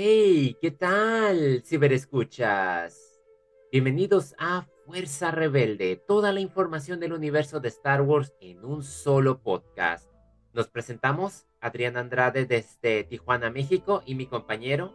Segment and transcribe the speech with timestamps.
[0.00, 3.20] Hey, ¿qué tal, ciberescuchas?
[3.72, 9.42] Bienvenidos a Fuerza Rebelde, toda la información del universo de Star Wars en un solo
[9.42, 10.08] podcast.
[10.52, 14.94] Nos presentamos Adrián Andrade desde Tijuana, México, y mi compañero.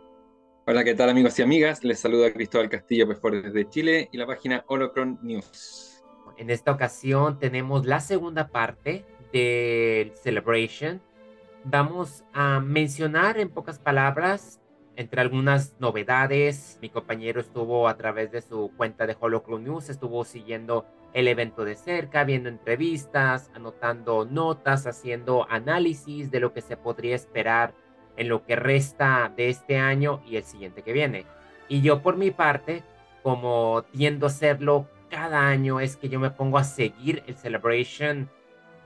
[0.66, 1.84] Hola, ¿qué tal amigos y amigas?
[1.84, 6.02] Les saluda Cristóbal Castillo Pefor desde Chile y la página Holocron News.
[6.38, 11.02] En esta ocasión tenemos la segunda parte del Celebration.
[11.66, 14.62] Vamos a mencionar en pocas palabras
[14.96, 20.24] entre algunas novedades, mi compañero estuvo a través de su cuenta de Holocron News, estuvo
[20.24, 26.78] siguiendo el evento de cerca, viendo entrevistas, anotando notas, haciendo análisis de lo que se
[26.78, 27.74] podría esperar
[28.18, 31.26] en lo que resta de este año y el siguiente que viene.
[31.68, 32.84] Y yo por mi parte,
[33.24, 38.30] como tiendo a hacerlo cada año, es que yo me pongo a seguir el Celebration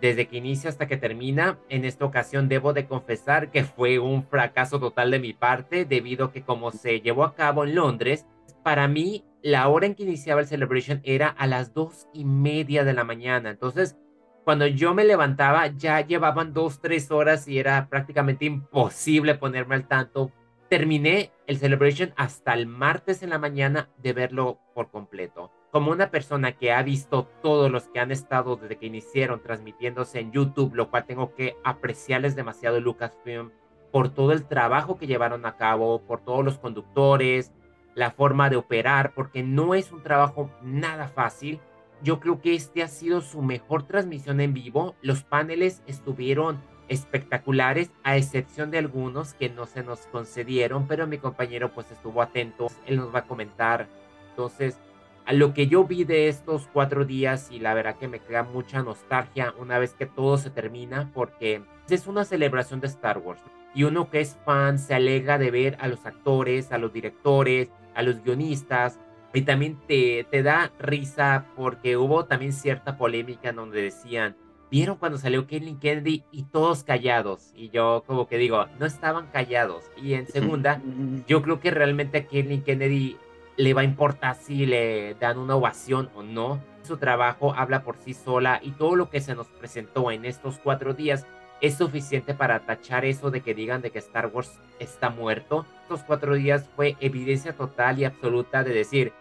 [0.02, 1.60] desde que inicia hasta que termina.
[1.70, 6.26] En esta ocasión debo de confesar que fue un fracaso total de mi parte debido
[6.26, 8.26] a que como se llevó a cabo en Londres,
[8.64, 12.84] para mí la hora en que iniciaba el celebration era a las dos y media
[12.84, 13.50] de la mañana.
[13.50, 13.98] Entonces,
[14.44, 19.88] cuando yo me levantaba ya llevaban dos, tres horas y era prácticamente imposible ponerme al
[19.88, 20.32] tanto.
[20.70, 26.10] Terminé el celebration hasta el martes en la mañana de verlo por completo como una
[26.10, 30.74] persona que ha visto todos los que han estado desde que iniciaron transmitiéndose en YouTube,
[30.74, 33.52] lo cual tengo que apreciarles demasiado Lucasfilm
[33.92, 37.54] por todo el trabajo que llevaron a cabo, por todos los conductores,
[37.96, 41.60] la forma de operar, porque no es un trabajo nada fácil.
[42.02, 44.96] Yo creo que este ha sido su mejor transmisión en vivo.
[45.02, 51.18] Los paneles estuvieron espectaculares, a excepción de algunos que no se nos concedieron, pero mi
[51.18, 53.88] compañero pues estuvo atento, él nos va a comentar.
[54.30, 54.80] Entonces,
[55.26, 58.44] a lo que yo vi de estos cuatro días y la verdad que me crea
[58.44, 63.42] mucha nostalgia una vez que todo se termina porque es una celebración de Star Wars
[63.76, 67.70] y uno que es fan se alegra de ver a los actores, a los directores,
[67.94, 69.00] a los guionistas
[69.34, 74.38] y también te, te da risa porque hubo también cierta polémica en donde decían,
[74.70, 79.28] vieron cuando salió Kathleen Kennedy y todos callados y yo como que digo, no estaban
[79.28, 80.82] callados y en segunda,
[81.28, 83.18] yo creo que realmente a Kathleen Kennedy
[83.58, 86.62] le va a importar si le dan una ovación o no.
[86.84, 90.60] Su trabajo habla por sí sola y todo lo que se nos presentó en estos
[90.60, 91.26] cuatro días
[91.60, 95.66] es suficiente para tachar eso de que digan de que Star Wars está muerto.
[95.82, 99.12] Estos cuatro días fue evidencia total y absoluta de decir,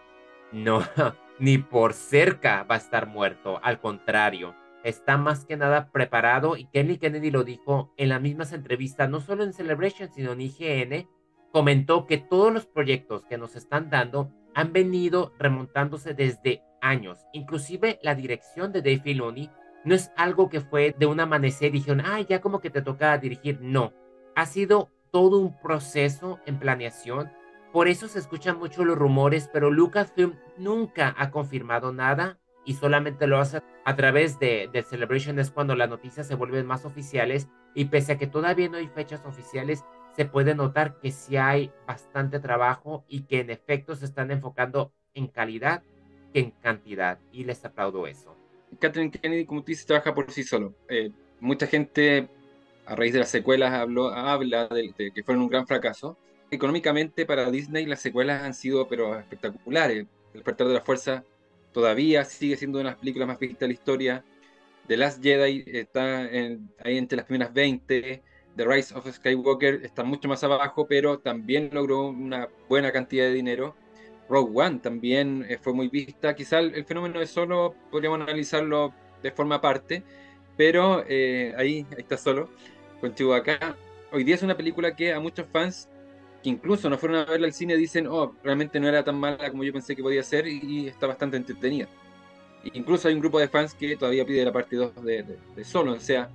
[0.51, 0.83] no,
[1.39, 3.59] ni por cerca va a estar muerto.
[3.63, 4.55] Al contrario,
[4.89, 9.19] está más que nada preparado y Kenny Kennedy lo dijo en las mismas entrevistas, no
[9.19, 11.07] solo en Celebration, sino en IGN,
[11.51, 17.19] comentó que todos los proyectos que nos están dando han venido remontándose desde años.
[17.33, 19.49] Inclusive la dirección de Dave Filoni
[19.83, 22.81] no es algo que fue de un amanecer y dijeron, ah, ya como que te
[22.81, 23.59] toca dirigir.
[23.61, 23.93] No,
[24.35, 27.31] ha sido todo un proceso en planeación.
[27.71, 33.27] Por eso se escuchan mucho los rumores, pero Lucasfilm nunca ha confirmado nada y solamente
[33.27, 37.47] lo hace a través de, de Celebration es cuando las noticias se vuelven más oficiales
[37.73, 39.85] y pese a que todavía no hay fechas oficiales,
[40.17, 44.91] se puede notar que sí hay bastante trabajo y que en efecto se están enfocando
[45.13, 45.81] en calidad
[46.33, 47.19] que en cantidad.
[47.31, 48.35] Y les aplaudo eso.
[48.79, 50.73] Catherine Kennedy, como tú dices, trabaja por sí solo.
[50.89, 52.27] Eh, mucha gente,
[52.85, 56.17] a raíz de las secuelas, habló, habla de, que fueron un gran fracaso.
[56.51, 59.99] Económicamente, para Disney, las secuelas han sido pero espectaculares.
[59.99, 61.23] El despertar de la fuerza
[61.77, 64.23] todavía sigue siendo una de las películas más vistas de la historia.
[64.87, 68.23] The Last Jedi está ahí entre las primeras 20.
[68.55, 73.33] The Rise of Skywalker está mucho más abajo, pero también logró una buena cantidad de
[73.33, 73.75] dinero.
[74.27, 76.33] Rogue One también eh, fue muy vista.
[76.33, 80.01] Quizá el, fenómeno de solo podríamos analizarlo de forma aparte,
[80.57, 82.49] pero eh, ahí, está solo,
[82.99, 83.77] contigo acá.
[84.11, 85.87] Hoy día es una película que a muchos fans
[86.47, 89.63] incluso no fueron a verla al cine dicen, oh, realmente no era tan mala como
[89.63, 91.87] yo pensé que podía ser y, está bastante entretenida.
[92.73, 95.23] Incluso hay un grupo de fans que todavía pide la parte 2 de,
[95.55, 96.29] de Solo, o sea,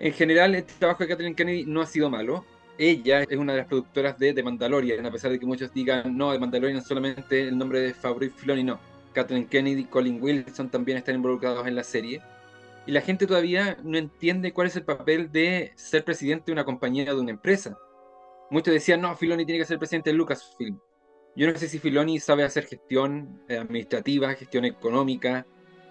[0.00, 2.44] en general, este trabajo de Kathleen Kennedy no ha sido malo.
[2.78, 6.16] Ella es una de las productoras de The Mandalorian, a pesar de que muchos digan,
[6.16, 8.78] no, The Mandalorian es solamente el nombre de Fabrice Filoni, no.
[9.12, 12.22] Kathleen Kennedy, Colin Wilson también están involucrados en la serie.
[12.86, 16.64] Y la gente todavía no entiende cuál es el papel de ser presidente de una
[16.64, 17.76] compañía, de una empresa.
[18.50, 20.78] Muchos decían, no, Filoni tiene que ser presidente de Lucasfilm.
[21.36, 25.46] Yo no sé si Filoni sabe hacer gestión eh, administrativa, gestión económica,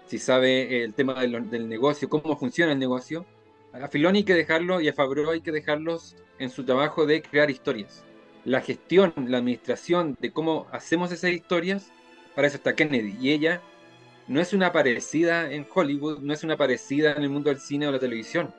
[0.06, 3.26] si sabe el tema del negocio, cómo funciona el negocio
[3.72, 7.22] a Filoni hay que dejarlo y a Fabro hay que dejarlos en su trabajo de
[7.22, 8.04] crear historias.
[8.44, 11.92] La gestión, la administración de cómo hacemos esas historias,
[12.34, 13.16] para eso está Kennedy.
[13.20, 13.60] Y ella
[14.26, 17.86] no es una parecida en Hollywood, no es una parecida en el mundo del cine
[17.86, 18.54] o la televisión.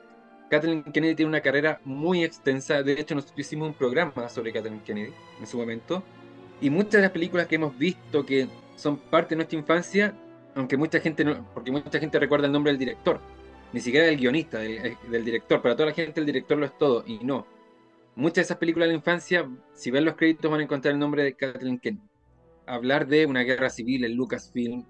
[0.50, 2.82] Kathleen Kennedy tiene una carrera muy extensa.
[2.82, 6.02] De hecho, nosotros hicimos un programa sobre Kathleen Kennedy en su momento.
[6.60, 10.14] Y muchas de las películas que hemos visto que son parte de nuestra infancia,
[10.54, 13.20] aunque mucha gente no, porque mucha gente recuerda el nombre del director,
[13.72, 15.62] ni siquiera del guionista, del, del, director.
[15.62, 17.46] Para toda la gente el director lo es todo, y no.
[18.16, 20.98] Muchas de esas películas de la infancia, si ven los créditos van a encontrar el
[20.98, 22.04] nombre de Kathleen Kennedy.
[22.66, 24.84] Hablar de una guerra civil en Lucasfilm,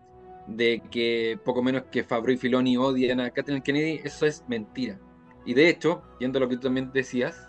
[0.47, 4.99] de que poco menos que Fabro y Filoni odian a Kathleen Kennedy, eso es mentira.
[5.45, 7.47] Y de hecho, viendo lo que tú también decías,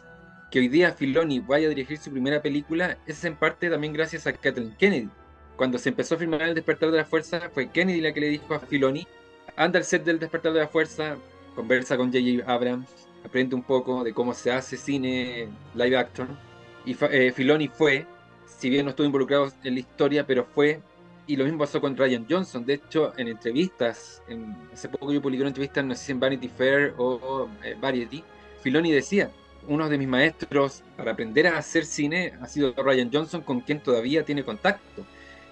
[0.52, 4.28] que hoy día Filoni vaya a dirigir su primera película es en parte también gracias
[4.28, 5.10] a Kathleen Kennedy.
[5.56, 8.30] Cuando se empezó a filmar El Despertar de la Fuerza, fue Kennedy la que le
[8.30, 9.08] dijo a Filoni,
[9.56, 11.18] anda al set del Despertar de la Fuerza,
[11.56, 12.52] conversa con J.J.
[12.52, 16.38] Abrams, aprende un poco de cómo se hace cine live action.
[16.86, 18.06] Y eh, Filoni fue,
[18.46, 20.82] si bien no estuvo involucrado en la historia, pero fue
[21.28, 22.66] y lo mismo pasó con Ryan Johnson.
[22.66, 26.20] De hecho, en entrevistas, en, hace poco yo publiqué una entrevista, no sé si en
[26.20, 28.24] Vanity Fair o, eh, Variety,
[28.62, 29.32] Filoni decía,
[29.68, 33.82] uno de mis maestros para aprender a hacer cine ha sido Ryan Johnson, con quien
[33.82, 35.06] todavía tiene contacto.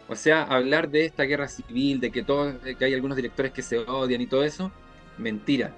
[0.07, 3.62] O sea, hablar de esta guerra civil, de que, todo, que hay algunos directores que
[3.62, 4.72] se odian y todo eso,
[5.18, 5.74] mentira.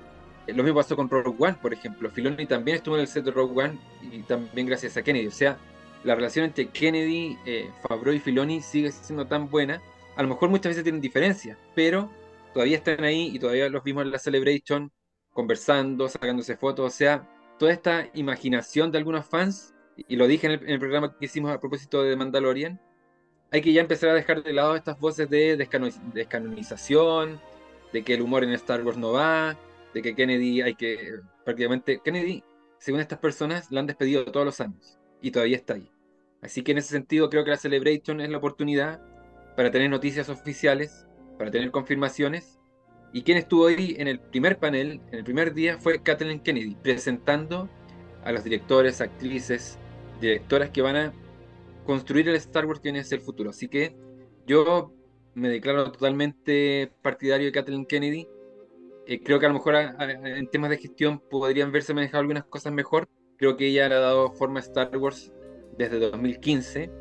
[0.48, 2.10] Lo mismo pasó con Rogue One, por ejemplo.
[2.10, 3.80] Filoni también estuvo en el set de Rogue One
[4.12, 5.28] y también gracias a Kennedy.
[5.28, 5.58] O sea,
[6.04, 9.82] la relación entre Kennedy, eh, Favreau y Filoni sigue siendo tan buena.
[10.16, 12.10] A lo mejor muchas veces tienen diferencias, pero
[12.54, 14.92] todavía están ahí y todavía los vimos en la Celebration
[15.32, 16.94] conversando, sacándose fotos.
[16.94, 17.28] O sea,
[17.60, 21.60] toda esta imaginación de algunos fans, y lo dije en el, programa que hicimos a
[21.60, 22.82] propósito de Mandalorian,
[23.52, 25.58] hay que ya empezar a dejar de lado estas voces de
[26.14, 27.40] descanonización,
[27.94, 29.58] de que el humor en Star Wars no va,
[29.94, 32.44] de que Kennedy hay que prácticamente Kennedy,
[32.80, 35.90] según estas personas, la han despedido todos los años y todavía está ahí.
[36.42, 39.02] Así que en ese sentido creo que la Celebration es la oportunidad
[39.56, 41.06] para tener noticias oficiales,
[41.38, 42.60] para tener confirmaciones.
[43.14, 46.76] Y quien estuvo ahí en el primer panel, en el primer día, fue Kathleen Kennedy,
[46.76, 47.70] presentando
[48.24, 49.78] a los directores, actrices,
[50.20, 51.14] directoras que van a
[51.86, 53.50] construir el Star Wars que viene el futuro.
[53.50, 53.96] Así que
[54.48, 54.94] yo
[55.34, 58.28] me declaro totalmente partidario de Kathleen Kennedy.
[59.08, 62.72] Eh, creo que a lo mejor en temas de gestión podrían verse manejado algunas cosas
[62.72, 63.10] mejor,
[63.42, 65.32] Creo que ella le ha dado forma a Star Wars
[65.76, 66.92] desde 2015,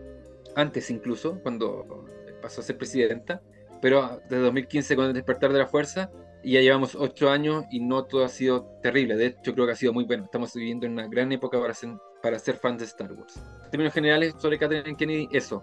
[0.57, 2.07] antes incluso, cuando
[2.41, 3.43] pasó a ser presidenta,
[3.83, 6.11] pero desde 2015 con el despertar de la fuerza,
[6.43, 9.17] y ya llevamos ocho años y no todo ha sido terrible.
[9.17, 10.25] De hecho, creo que ha sido muy bueno.
[10.25, 11.91] Estamos viviendo en una gran época para ser,
[12.23, 13.37] para ser fans de Star Wars.
[13.65, 15.63] En términos generales, sobre Kathleen Kennedy, eso.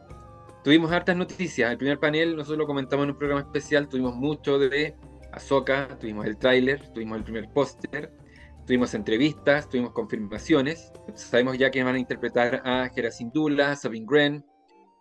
[0.64, 1.72] Tuvimos hartas noticias.
[1.72, 3.90] El primer panel, nosotros lo comentamos en un programa especial.
[3.90, 4.94] Tuvimos mucho de
[5.32, 8.12] Ahsoka, tuvimos el tráiler, tuvimos el primer póster,
[8.68, 10.92] Tuvimos entrevistas, tuvimos confirmaciones.
[11.16, 14.46] Sabemos ya que van a interpretar a Hera Syndulla, Sabine Wren.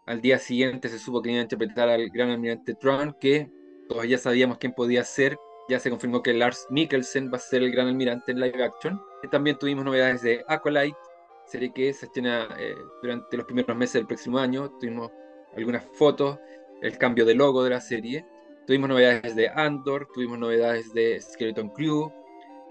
[0.06, 3.50] Al día siguiente se supo que iban a interpretar al gran almirante Tron, que
[3.88, 5.36] todos ya sabíamos quién podía ser.
[5.68, 9.02] Ya se confirmó que Lars Mikkelsen va a ser el gran almirante en live action.
[9.32, 10.96] también tuvimos novedades de Acolyte,
[11.46, 14.70] serie que se estrena eh, durante los primeros meses del próximo año.
[14.78, 15.10] Tuvimos
[15.56, 16.38] algunas fotos,
[16.82, 18.24] el cambio de logo de la serie.
[18.64, 22.12] Tuvimos novedades de Andor, tuvimos novedades de Skeleton Crew,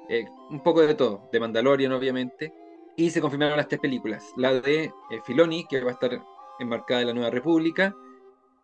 [0.09, 2.53] eh, un poco de todo, de Mandalorian obviamente,
[2.95, 4.91] y se confirmaron las tres películas, la de eh,
[5.25, 6.21] Filoni, que va a estar
[6.59, 7.95] enmarcada en la Nueva República,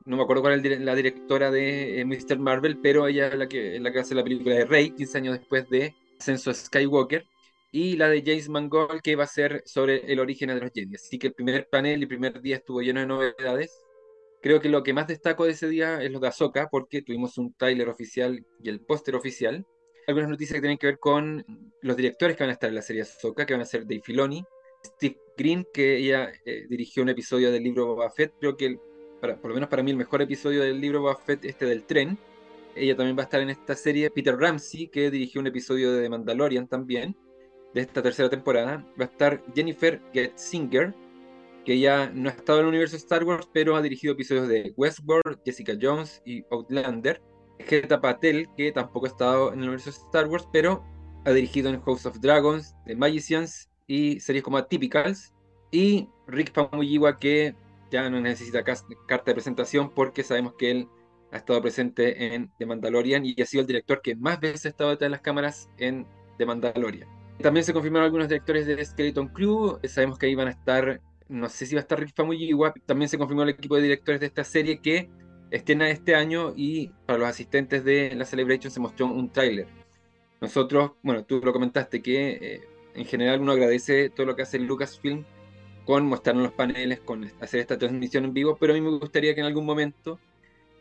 [0.06, 2.40] no me acuerdo cuál es la directora de eh, Mr.
[2.40, 5.40] Marvel, pero ella es la que, la que hace la película de Rey, 15 años
[5.40, 7.26] después de Ascenso Skywalker,
[7.72, 10.96] y la de James Mangold, que va a ser sobre el origen de los Jedi.
[10.96, 13.86] Así que el primer panel y primer día estuvo lleno de novedades.
[14.42, 17.38] Creo que lo que más destaco de ese día es lo de Ahsoka, porque tuvimos
[17.38, 19.66] un trailer oficial y el póster oficial
[20.08, 21.46] algunas noticias que tienen que ver con
[21.82, 24.02] los directores que van a estar en la serie Ahsoka, que van a ser Dave
[24.04, 24.44] Filoni,
[24.84, 28.80] Steve Green, que ella eh, dirigió un episodio del libro Boba Fett, creo que
[29.20, 31.84] para, por lo menos para mí el mejor episodio del libro Boba Fett, este del
[31.84, 32.18] tren.
[32.76, 34.10] Ella también va a estar en esta serie.
[34.10, 37.16] Peter Ramsey, que dirigió un episodio de Mandalorian también,
[37.74, 38.86] de esta tercera temporada.
[39.00, 40.94] Va a estar Jennifer Getzinger,
[41.66, 44.74] que ella no ha estado en el universo Star Wars, pero ha dirigido episodios de
[44.76, 47.22] Westworld, Jessica Jones y Outlander.
[47.62, 50.84] Geta Patel, que tampoco ha estado en el universo de Star Wars, pero
[51.26, 55.34] ha dirigido en House of Dragons, The Magicians y series como Atypicals.
[55.72, 57.56] Y Rick Famuyiwa, que
[57.92, 60.88] ya no necesita carta de presentación porque sabemos que él
[61.32, 64.70] ha estado presente en The Mandalorian y ha sido el director que más veces ha
[64.70, 66.06] estado detrás de las cámaras en
[66.38, 67.08] The Mandalorian.
[67.42, 71.50] También se confirmaron algunos directores de Skeleton Crew, sabemos que ahí van a estar, no
[71.50, 74.28] sé si va a estar Rick Famuyiwa, también se confirmó el equipo de directores de
[74.28, 75.10] esta serie que
[75.52, 79.68] estrena este año y para los asistentes de la Celebration se mostró un tráiler.
[80.40, 82.62] Nosotros, bueno, tú lo comentaste que eh,
[82.96, 85.24] en general uno agradece todo lo que hace Lucasfilm
[85.86, 89.36] con mostrarnos los paneles, con hacer esta transmisión en vivo, pero a mí me gustaría
[89.36, 90.20] que en algún momento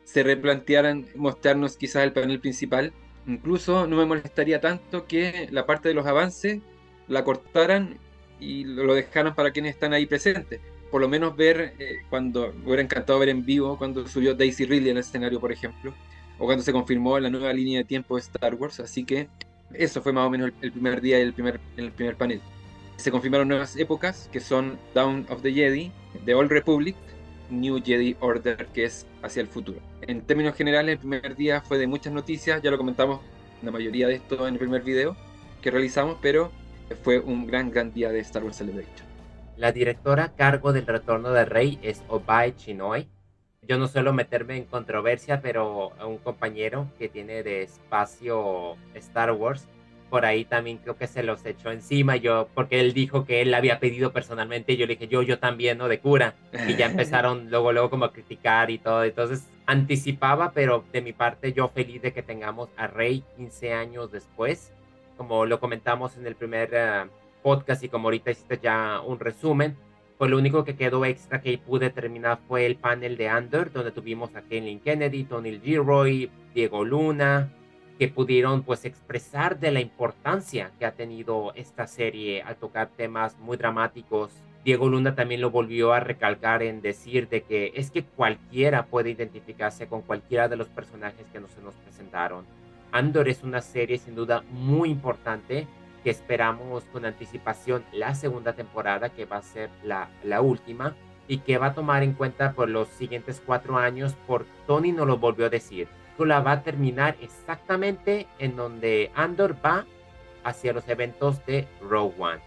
[0.05, 2.93] se replantearan mostrarnos quizás el panel principal.
[3.27, 6.61] Incluso no me molestaría tanto que la parte de los avances
[7.09, 7.99] la cortaran
[8.39, 10.61] y lo dejaran para quienes están ahí presentes.
[10.91, 14.67] Por lo menos ver eh, cuando, me hubiera encantado ver en vivo cuando subió Daisy
[14.67, 15.95] Ridley el escenario, por ejemplo,
[16.39, 18.81] o cuando se confirmó la nueva línea de tiempo de Star Wars.
[18.81, 19.29] Así que
[19.73, 22.41] eso fue más o menos el, primer día y el primer, el primer panel.
[22.97, 25.93] Se confirmaron nuevas épocas que son Dawn of the Jedi,
[26.25, 26.97] The Old Republic,
[27.51, 29.81] New Jedi Order, que es hacia el futuro.
[30.03, 33.21] En términos generales, el primer día fue de muchas noticias, ya lo comentamos
[33.63, 35.17] la mayoría de esto en el primer video
[35.61, 36.51] que realizamos, pero
[37.03, 39.10] fue un gran, gran día de Star Wars Celebration.
[39.61, 43.11] La directora a cargo del retorno del rey es Obai Chinoy.
[43.61, 49.69] Yo no suelo meterme en controversia, pero un compañero que tiene de espacio Star Wars
[50.09, 53.55] por ahí también creo que se los echó encima yo, porque él dijo que él
[53.55, 55.89] había pedido personalmente, y yo le dije, yo, yo también, ¿no?
[55.89, 56.35] De cura.
[56.67, 59.05] Y ya empezaron luego, luego como a criticar y todo.
[59.05, 64.11] Entonces anticipaba, pero de mi parte yo feliz de que tengamos a Rey 15 años
[64.11, 64.73] después,
[65.17, 67.05] como lo comentamos en el primer eh,
[67.43, 69.77] podcast y como ahorita hiciste ya un resumen.
[70.19, 73.91] Pues lo único que quedó extra que pude terminar fue el panel de Under, donde
[73.91, 77.51] tuvimos a Kathleen Kennedy, Tony Gilroy, Diego Luna,
[77.99, 83.39] que pudieron pues expresar de la importancia que ha tenido esta serie al tocar temas
[83.39, 84.31] muy dramáticos.
[84.65, 89.11] Diego Luna también lo volvió a recalcar en decir de que es que cualquiera puede
[89.11, 92.45] identificarse con cualquiera de los personajes que nos, nos presentaron.
[92.93, 95.67] Andor es una serie sin duda muy importante
[96.03, 100.95] que esperamos con anticipación la segunda temporada que va a ser la, la última
[101.29, 105.07] y que va a tomar en cuenta por los siguientes cuatro años por Tony nos
[105.07, 105.89] lo volvió a decir
[106.25, 109.87] la va a terminar exactamente en donde Andor va
[110.45, 112.41] hacia los eventos de Rogue One.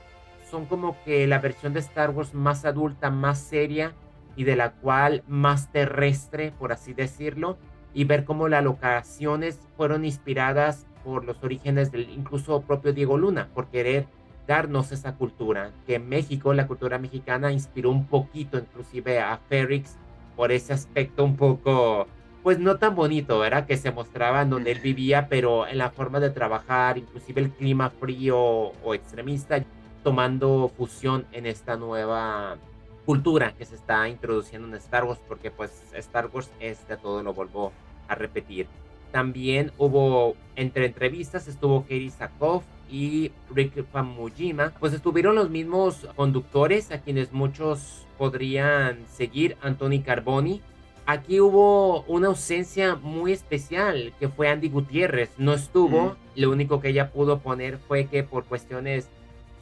[0.49, 3.93] Son como que la versión de Star Wars más adulta, más seria
[4.35, 7.57] y de la cual más terrestre, por así decirlo,
[7.93, 13.49] y ver cómo las locaciones fueron inspiradas por los orígenes del incluso propio Diego Luna,
[13.53, 14.05] por querer
[14.47, 19.97] darnos esa cultura, que en México, la cultura mexicana inspiró un poquito inclusive a Ferrix
[20.35, 22.07] por ese aspecto un poco
[22.43, 23.65] pues no tan bonito, ¿verdad?
[23.65, 27.51] Que se mostraba en donde él vivía, pero en la forma de trabajar, inclusive el
[27.51, 29.63] clima frío o extremista,
[30.03, 32.57] tomando fusión en esta nueva
[33.05, 37.23] cultura que se está introduciendo en Star Wars, porque pues Star Wars es de todo,
[37.23, 37.71] lo vuelvo
[38.09, 38.67] a repetir.
[39.13, 46.91] También hubo entre entrevistas, estuvo Katie Sakoff y Rick Famujima, pues estuvieron los mismos conductores
[46.91, 50.61] a quienes muchos podrían seguir, Anthony Carboni,
[51.05, 55.31] Aquí hubo una ausencia muy especial, que fue Andy Gutiérrez.
[55.37, 59.09] No estuvo, lo único que ella pudo poner fue que por cuestiones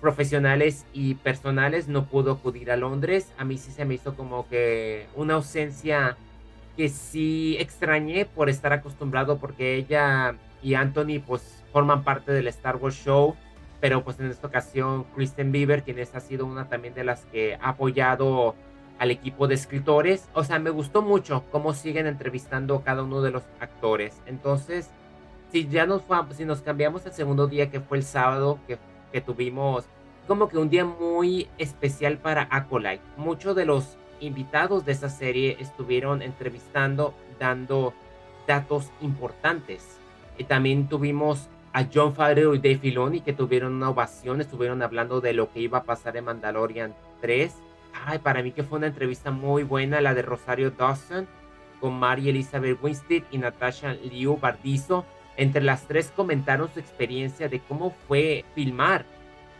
[0.01, 3.31] profesionales y personales no pudo acudir a Londres.
[3.39, 6.15] A mí sí se me hizo como que una ausencia
[6.77, 12.75] que sí extrañé por estar acostumbrado porque ella y Anthony pues forman parte del Star
[12.77, 13.35] Wars Show,
[13.79, 17.55] pero pues en esta ocasión Kristen Bieber, quien ha sido una también de las que
[17.55, 18.55] ha apoyado
[18.99, 20.29] al equipo de escritores.
[20.33, 24.21] O sea, me gustó mucho cómo siguen entrevistando cada uno de los actores.
[24.27, 24.91] Entonces,
[25.51, 26.03] si ya nos,
[26.37, 28.77] si nos cambiamos al segundo día, que fue el sábado, que,
[29.11, 29.85] que tuvimos
[30.27, 33.01] como que un día muy especial para Acolyte.
[33.17, 37.93] Muchos de los invitados de esa serie estuvieron entrevistando, dando
[38.47, 39.97] datos importantes.
[40.37, 45.21] Y también tuvimos a John Favreau y Dave Filoni que tuvieron una ovación, estuvieron hablando
[45.21, 47.53] de lo que iba a pasar en Mandalorian 3
[48.05, 51.27] ay, para mí que fue una entrevista muy buena, la de Rosario Dawson
[51.79, 55.05] con Mary Elizabeth Winstead y Natasha Liu Bardizo.
[55.37, 59.05] Entre las tres comentaron su experiencia de cómo fue filmar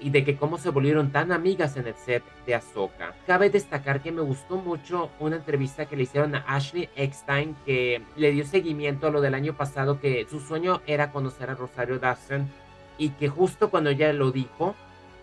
[0.02, 3.14] y de que cómo se volvieron tan amigas en el set de Ahsoka.
[3.28, 8.02] Cabe destacar que me gustó mucho una entrevista que le hicieron a Ashley Eckstein que
[8.16, 12.00] le dio seguimiento a lo del año pasado que su sueño era conocer a Rosario
[12.00, 12.50] Dawson
[12.98, 14.76] y que justo cuando ella lo dijo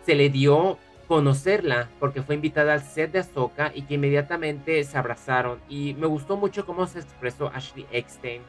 [0.06, 4.98] se le dio conocerla porque fue invitada al set de Ahsoka y que inmediatamente se
[4.98, 5.58] abrazaron.
[5.68, 8.42] Y me gustó mucho cómo se expresó Ashley Eckstein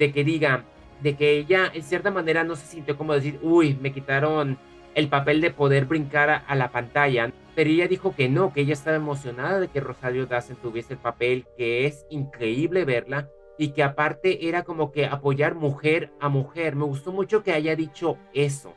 [0.00, 0.64] de que diga,
[1.02, 4.58] de que ella en cierta manera no se sintió como decir, uy, me quitaron
[4.94, 7.32] el papel de poder brincar a, la pantalla.
[7.54, 10.98] Pero ella dijo que no, que ella estaba emocionada de que Rosario Dawson tuviese el
[10.98, 13.28] papel, que es increíble verla
[13.58, 16.76] y que aparte era como que apoyar mujer a mujer.
[16.76, 18.74] Me gustó mucho que haya dicho eso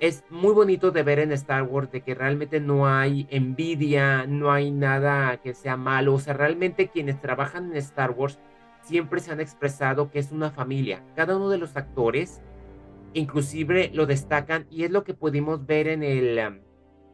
[0.00, 4.52] es muy bonito de ver en Star Wars de que realmente no hay envidia, no
[4.52, 6.14] hay nada que sea malo.
[6.14, 8.38] O sea, realmente quienes trabajan en Star Wars
[8.82, 11.02] siempre se han expresado que es una familia.
[11.14, 12.42] Cada uno de los actores
[13.16, 16.62] inclusive lo destacan y es lo que pudimos ver en el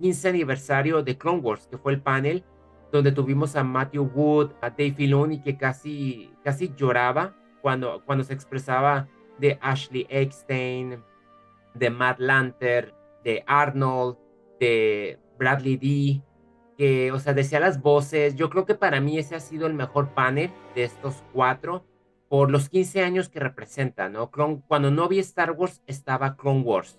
[0.00, 2.44] 15 um, aniversario de Clone Wars, que fue el panel
[2.90, 8.34] donde tuvimos a Matthew Wood, a Dave Filoni que casi, casi lloraba cuando, cuando se
[8.34, 11.02] expresaba de Ashley Eckstein,
[11.74, 12.94] de Matt Lanter,
[13.24, 14.18] de Arnold,
[14.60, 16.22] de Bradley D,
[16.76, 18.34] que, o sea, decía las voces.
[18.36, 21.86] Yo creo que para mí ese ha sido el mejor panel de estos cuatro
[22.32, 24.30] por los 15 años que representa, ¿no?
[24.66, 26.98] cuando no vi Star Wars estaba Clone Wars.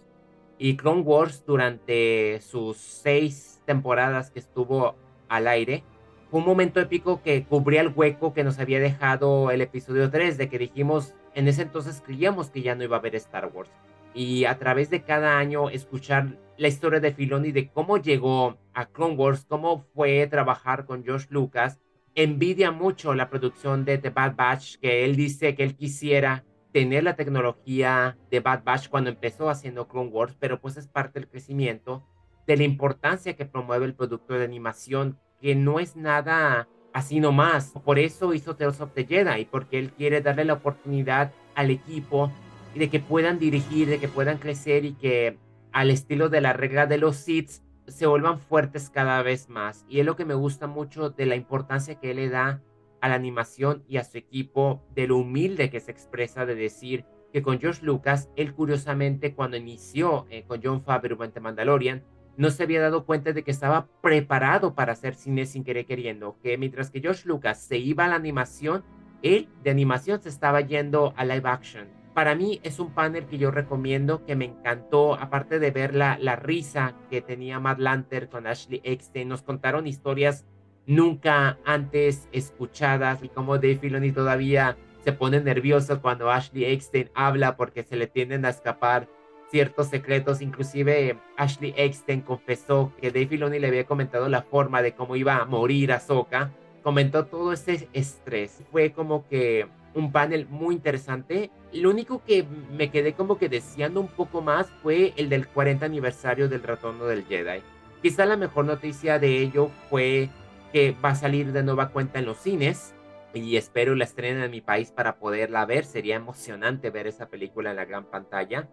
[0.60, 4.94] Y Clone Wars durante sus seis temporadas que estuvo
[5.30, 5.84] al aire,
[6.30, 10.38] fue un momento épico que cubría el hueco que nos había dejado el episodio 3,
[10.38, 13.72] de que dijimos, en ese entonces creíamos que ya no iba a haber Star Wars.
[14.14, 18.86] Y a través de cada año escuchar la historia de Filoni, de cómo llegó a
[18.86, 21.80] Clone Wars, cómo fue trabajar con George Lucas,
[22.16, 27.04] envidia mucho la producción de The Bad Batch, que él dice que él quisiera tener
[27.04, 31.30] la tecnología de Bad Batch cuando empezó haciendo Clone Wars, pero pues es parte del
[31.30, 32.04] crecimiento,
[32.48, 37.74] de la importancia que promueve el producto de animación, que no es nada así nomás.
[37.84, 42.32] Por eso hizo Tales of the Jedi, porque él quiere darle la oportunidad al equipo
[42.76, 45.38] de que puedan dirigir, de que puedan crecer y que
[45.72, 49.86] al estilo de la regla de los Sith se vuelvan fuertes cada vez más.
[49.88, 52.62] Y es lo que me gusta mucho de la importancia que él le da
[53.02, 57.06] a la animación y a su equipo, de lo humilde que se expresa de decir
[57.34, 62.04] que con George Lucas, él curiosamente cuando inició eh, con John Favreau en The Mandalorian,
[62.38, 66.38] no se había dado cuenta de que estaba preparado para hacer cine sin querer queriendo,
[66.42, 68.84] que mientras que George Lucas se iba a la animación,
[69.22, 73.38] él de animación se estaba yendo a live action para mí es un panel que
[73.38, 78.30] yo recomiendo, que me encantó, aparte de ver la, la risa que tenía Matt Lanter
[78.30, 80.46] con Ashley Eckstein, nos contaron historias
[80.86, 87.58] nunca antes escuchadas y como Dave Filoni todavía se pone nervioso cuando Ashley Eckstein habla
[87.58, 89.08] porque se le tienden a escapar
[89.50, 94.94] ciertos secretos, inclusive Ashley Eckstein confesó que Dave Filoni le había comentado la forma de
[94.94, 96.52] cómo iba a morir Ahsoka,
[96.82, 101.52] comentó todo ese estrés, fue como que un panel muy interesante.
[101.72, 105.86] Lo único que me quedé como que deseando un poco más fue el del 40
[105.86, 107.62] aniversario del retorno del Jedi.
[108.02, 110.30] Quizá la mejor noticia de ello fue
[110.72, 112.96] que va a salir de nueva cuenta en los cines
[113.34, 115.86] y espero la estrenen en mi país para poderla ver.
[115.86, 118.70] Sería emocionante ver esa película en la gran pantalla.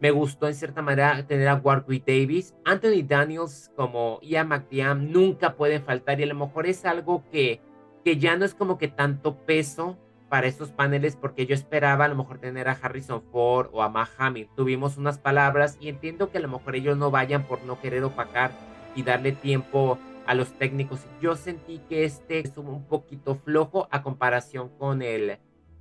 [0.00, 2.54] Me gustó en cierta manera tener a Warwick Davis.
[2.64, 7.60] Anthony Daniels como Ian McDiam nunca pueden faltar y a lo mejor es algo que,
[8.04, 9.96] que ya no es como que tanto peso
[10.28, 13.88] para estos paneles porque yo esperaba a lo mejor tener a Harrison Ford o a
[13.88, 14.48] Matt Hamill.
[14.56, 18.04] Tuvimos unas palabras y entiendo que a lo mejor ellos no vayan por no querer
[18.04, 18.50] opacar
[18.96, 21.00] y darle tiempo a los técnicos.
[21.20, 25.38] Yo sentí que este es un poquito flojo a comparación con el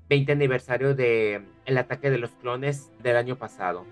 [0.10, 3.86] 20 aniversario de el ataque de los clones del año pasado.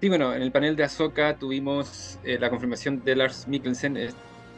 [0.00, 3.96] Sí, bueno, en el panel de Ahsoka tuvimos eh, la confirmación de Lars Mikkelsen,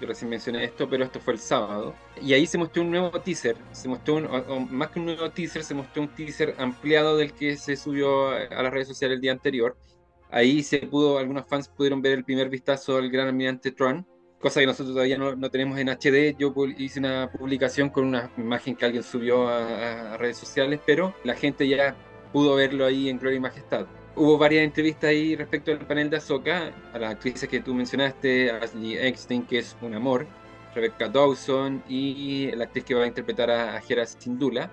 [0.00, 1.94] yo recién mencioné esto, pero esto fue el sábado.
[2.22, 5.62] Y ahí se mostró un nuevo teaser, se mostró un, más que un nuevo teaser,
[5.62, 9.32] se mostró un teaser ampliado del que se subió a las redes sociales el día
[9.32, 9.76] anterior.
[10.30, 14.06] Ahí se pudo, algunos fans pudieron ver el primer vistazo al gran almirante Tron,
[14.40, 16.36] cosa que nosotros todavía no, no tenemos en HD.
[16.38, 21.14] Yo hice una publicación con una imagen que alguien subió a, a redes sociales, pero
[21.24, 21.96] la gente ya
[22.32, 23.86] pudo verlo ahí en Gloria y Majestad
[24.16, 28.50] hubo varias entrevistas ahí respecto al panel de Ahsoka, a las actrices que tú mencionaste,
[28.50, 30.26] Ashley Eckstein, que es un amor,
[30.74, 34.70] Rebecca Dawson y la actriz que va a interpretar a, Hera Syndulla,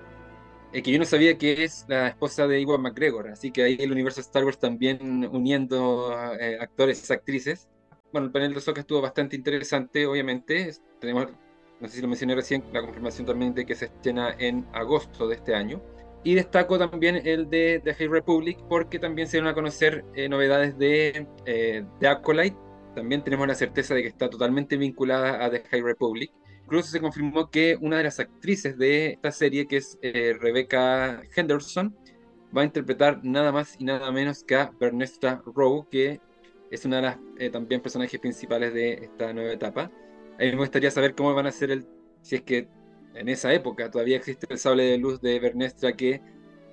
[0.74, 3.78] eh, que yo no sabía que es la esposa de Iwan McGregor, así que ahí
[3.80, 7.68] el universo Star Wars también uniendo eh, actores actrices.
[8.12, 10.72] Bueno, el panel de Ahsoka estuvo bastante interesante, obviamente.
[11.00, 11.28] Tenemos,
[11.80, 15.28] no sé si lo mencioné recién, la confirmación también de que se estrena en agosto
[15.28, 15.82] de este año.
[16.28, 20.28] Y destaco también el de The High Republic porque también se van a conocer eh,
[20.28, 22.58] novedades de, eh, de Acolyte.
[22.94, 26.30] También tenemos la certeza de que está totalmente vinculada a The High Republic.
[26.64, 31.22] Incluso se confirmó que una de las actrices de esta serie, que es eh, Rebecca
[31.34, 31.96] Henderson,
[32.54, 36.20] va a interpretar nada más y nada menos que a Bernesta Rowe, que
[36.70, 39.84] es una de las también personajes principales de esta nueva etapa.
[40.38, 41.88] A mí me gustaría saber cómo van a ser el,
[42.22, 42.68] si es que
[43.20, 46.22] en esa época todavía existe el sable de luz de Bernestra que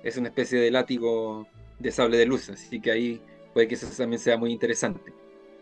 [0.03, 1.47] es una especie de látigo
[1.79, 3.21] de sable de luz, así que ahí
[3.53, 5.13] puede que eso también sea muy interesante.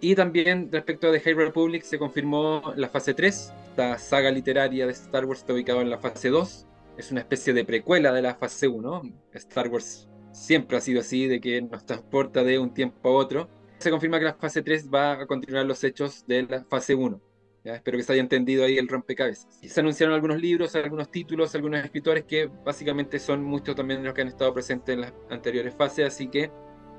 [0.02, 4.86] Y también respecto a The High Republic se confirmó la fase 3, esta saga literaria
[4.86, 6.68] de Star Wars está ubicada en la fase 2,
[6.98, 9.02] es una especie de precuela de la fase 1,
[9.34, 13.50] Star Wars siempre ha sido así, de que nos transporta de un tiempo a otro.
[13.78, 17.22] Se confirma que la fase 3 va a continuar los hechos de la fase 1.
[17.64, 19.60] Espero que se haya entendido ahí el rompecabezas.
[19.62, 24.22] Se anunciaron algunos libros, algunos títulos, algunos escritores que básicamente son muchos también los que
[24.22, 26.52] han estado presentes en las anteriores fases, así que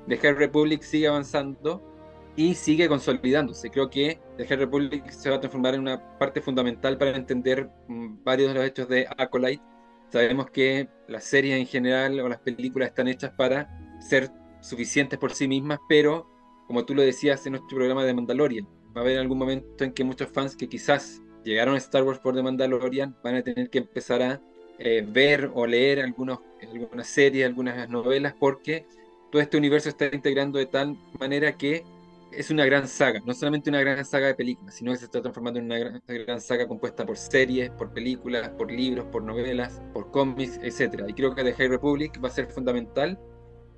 [0.07, 1.83] The High Republic sigue avanzando
[2.35, 3.69] y sigue consolidándose.
[3.69, 7.69] Creo que The High Republic se va a transformar en una parte fundamental para entender
[7.87, 9.63] mm, varios de los hechos de Acolyte.
[10.09, 15.31] Sabemos que las series en general o las películas están hechas para ser suficientes por
[15.33, 16.27] sí mismas, pero
[16.67, 19.91] como tú lo decías en nuestro programa de Mandalorian, va a haber algún momento en
[19.91, 23.69] que muchos fans que quizás llegaron a Star Wars por The Mandalorian van a tener
[23.69, 24.41] que empezar a
[24.79, 28.85] eh, ver o leer algunos, algunas series, algunas novelas, porque
[29.31, 31.83] todo este universo está integrando de tal manera que
[32.31, 35.21] es una gran saga, no solamente una gran saga de películas, sino que se está
[35.21, 40.11] transformando en una gran, saga compuesta por series, por películas, por libros, por novelas, por
[40.11, 41.03] cómics, etc.
[41.07, 43.17] Y creo que The High Republic va a ser fundamental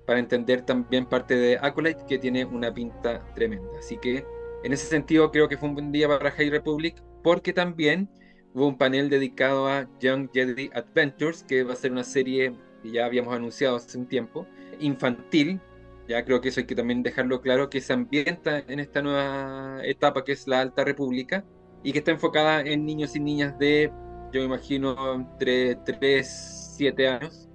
[0.07, 3.69] para entender también parte de Acolyte, que tiene una pinta tremenda.
[3.77, 4.25] Así que
[4.63, 8.09] en ese sentido creo que fue un buen día para High Republic, porque también
[8.53, 12.91] hubo un panel dedicado a Young Jedi Adventures, que va a ser una serie que
[12.91, 14.47] ya habíamos anunciado hace un tiempo,
[14.79, 15.59] infantil,
[16.07, 19.81] ya creo que eso hay que también dejarlo claro, que se ambienta en esta nueva
[19.83, 21.43] etapa que es la Alta República
[21.83, 23.91] y que está enfocada en niños y niñas de,
[24.31, 27.49] yo me imagino, entre 3, 7 años,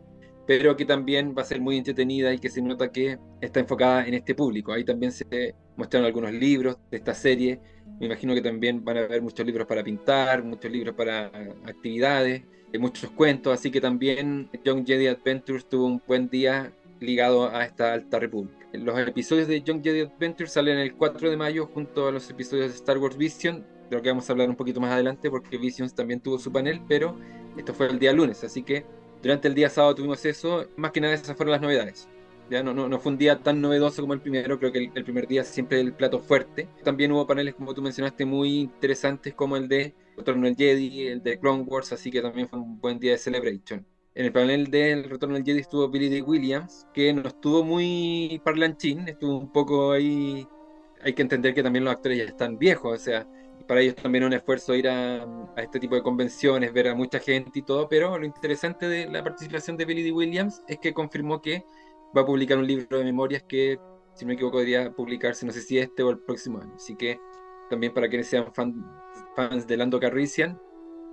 [0.47, 4.07] pero que también va a ser muy entretenida y que se nota que está enfocada
[4.07, 4.73] en este público.
[4.73, 7.61] Ahí también se mostraron algunos libros de esta serie.
[7.99, 11.27] Me imagino que también van a haber muchos libros para pintar, muchos libros para
[11.65, 12.43] actividades,
[12.79, 17.93] muchos cuentos, así que también Young Jedi Adventures tuvo un buen día ligado a esta
[17.93, 18.67] alta república.
[18.73, 22.71] Los episodios de Young Jedi Adventure salen el 4 de mayo junto a los episodios
[22.71, 25.59] de Star Wars Vision, de lo que vamos a hablar un poquito más adelante porque
[25.59, 27.17] Visions también tuvo su panel, pero
[27.57, 28.87] esto fue el día lunes, así que
[29.21, 32.09] durante el día sábado tuvimos eso, más que nada esas fueron las novedades.
[32.51, 35.05] Ya no, no, no fue un día tan novedoso como el primero, creo que el,
[35.05, 36.69] primer día siempre el plato fuerte.
[36.85, 41.23] También hubo paneles, como tú mencionaste, muy interesantes como el de Retorno del Jedi, el
[41.23, 43.87] de Clone Wars, así que también fue un buen día de Celebration.
[44.15, 46.21] En el panel del Retorno del Jedi estuvo Billy D.
[46.21, 50.47] Williams, que no estuvo muy parlanchín, estuvo un poco ahí.
[51.03, 53.27] Hay que entender que también los actores ya están viejos, o sea,
[53.67, 55.27] para ellos también un esfuerzo ir a,
[55.57, 59.23] este tipo de convenciones, ver a mucha gente y todo, pero lo interesante de la
[59.23, 60.13] participación de Billy D.
[60.13, 61.65] Williams es que confirmó que
[62.17, 63.79] va a publicar un libro de memorias que,
[64.15, 66.75] si no me equivoco, debería publicarse, no sé si este o el próximo año.
[66.77, 67.19] Así que
[67.71, 70.61] también para quienes sean fans de Lando Carrician,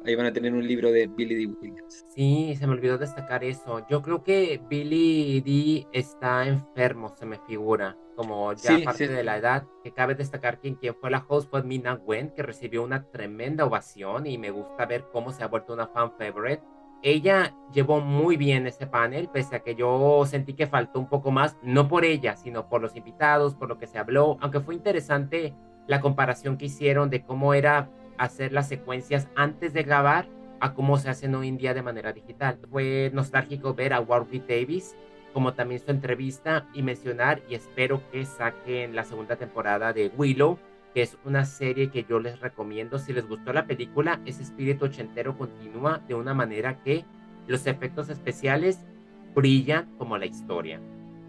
[0.05, 1.53] ahí van a tener un libro de Billy D.
[1.61, 2.05] Williams.
[2.09, 3.85] Sí, se me olvidó destacar eso.
[3.89, 5.87] Yo creo que Billy D.
[5.91, 9.67] está enfermo, se me figura, como ya parte de la edad.
[9.83, 13.65] Que cabe destacar que quien fue la host fue Mina Gwen, que recibió una tremenda
[13.65, 16.63] ovación y me gusta ver cómo se ha vuelto una fan favorite.
[17.01, 21.31] Ella llevó muy bien ese panel, pese a que yo sentí que faltó un poco
[21.31, 24.75] más, no por ella, sino por los invitados, por lo que se habló, aunque fue
[24.75, 25.53] interesante
[25.87, 30.27] la comparación que hicieron de cómo era hacer las secuencias antes de grabar
[30.59, 32.59] a cómo se hacen hoy en día de manera digital.
[32.69, 34.95] Fue nostálgico ver a Warwick Davis,
[35.33, 40.59] como también su entrevista y mencionar y espero que saquen la segunda temporada de Willow,
[40.99, 42.99] que es una serie que yo les recomiendo.
[42.99, 47.05] Si les gustó la película, ese espíritu ochentero continúa de una manera que
[47.47, 48.85] los efectos especiales
[49.33, 50.81] brillan como la historia.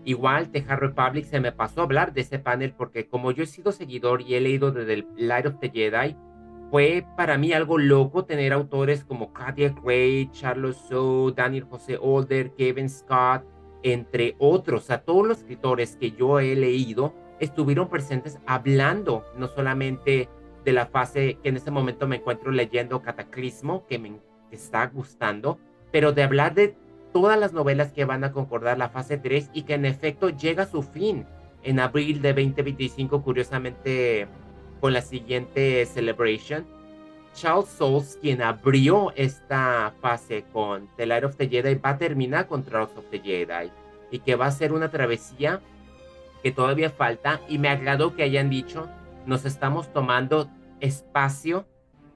[0.04, 3.46] Igual, Teja Republic se me pasó a hablar de ese panel porque como yo he
[3.46, 6.16] sido seguidor y he leído desde el Light of the Jedi,
[6.72, 12.50] fue para mí algo loco tener autores como Katia Gray, Charles Soule, Daniel José Older,
[12.56, 13.44] Kevin Scott,
[13.84, 14.86] entre otros.
[14.86, 20.28] Sea, todos los escritores que yo he leído estuvieron presentes hablando no solamente
[20.64, 25.58] de la fase que en este momento me encuentro leyendo Cataclismo, que me está gustando,
[25.90, 26.76] pero de hablar de
[27.12, 30.64] todas las novelas que van a concordar la fase 3 y que en efecto llega
[30.64, 31.26] a su fin
[31.62, 34.28] en abril de 2025, curiosamente
[34.80, 36.64] con la siguiente celebration.
[37.34, 42.46] Charles Souls, quien abrió esta fase con The Light of the Jedi, va a terminar
[42.46, 43.70] con Trials of the Jedi
[44.10, 45.60] y que va a ser una travesía
[46.42, 48.88] que todavía falta y me agradó que hayan dicho,
[49.26, 50.50] nos estamos tomando
[50.80, 51.66] espacio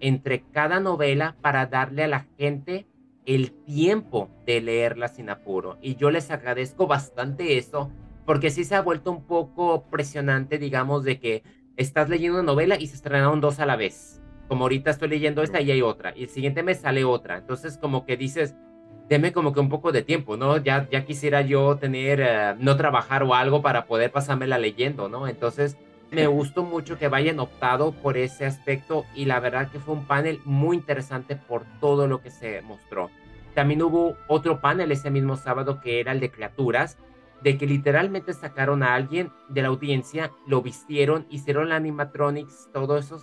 [0.01, 2.87] entre cada novela para darle a la gente
[3.27, 5.79] el tiempo de leerla sin apuro.
[5.81, 7.91] Y yo les agradezco bastante eso,
[8.27, 11.43] porque sí se ha vuelto un poco presionante, digamos, de que
[11.77, 14.21] estás leyendo una novela y se estrenaron dos a la vez.
[14.49, 17.39] Como ahorita estoy leyendo esta y hay otra, y el siguiente mes sale otra.
[17.39, 18.55] Entonces, como que dices,
[19.09, 20.57] deme como que un poco de tiempo, ¿no?
[20.59, 25.29] Ya, ya quisiera yo tener, eh, no trabajar o algo para poder pasármela leyendo, ¿no?
[25.29, 25.77] Entonces,
[26.11, 30.07] me gustó mucho que vayan optado por ese aspecto y la verdad que fue un
[30.07, 33.11] panel muy interesante por todo lo que se mostró.
[33.55, 36.99] También hubo otro panel ese mismo sábado que era el de criaturas,
[37.43, 42.97] de que literalmente sacaron a alguien de la audiencia, lo vistieron, hicieron la animatronics, todo
[42.97, 43.21] eso,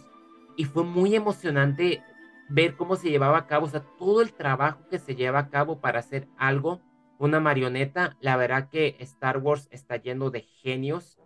[0.55, 2.03] y fue muy emocionante
[2.51, 5.49] ver cómo se llevaba a cabo, o sea, todo el trabajo que se lleva a
[5.49, 6.81] cabo para hacer algo,
[7.17, 11.17] una marioneta, la verdad que Star Wars está lleno de genios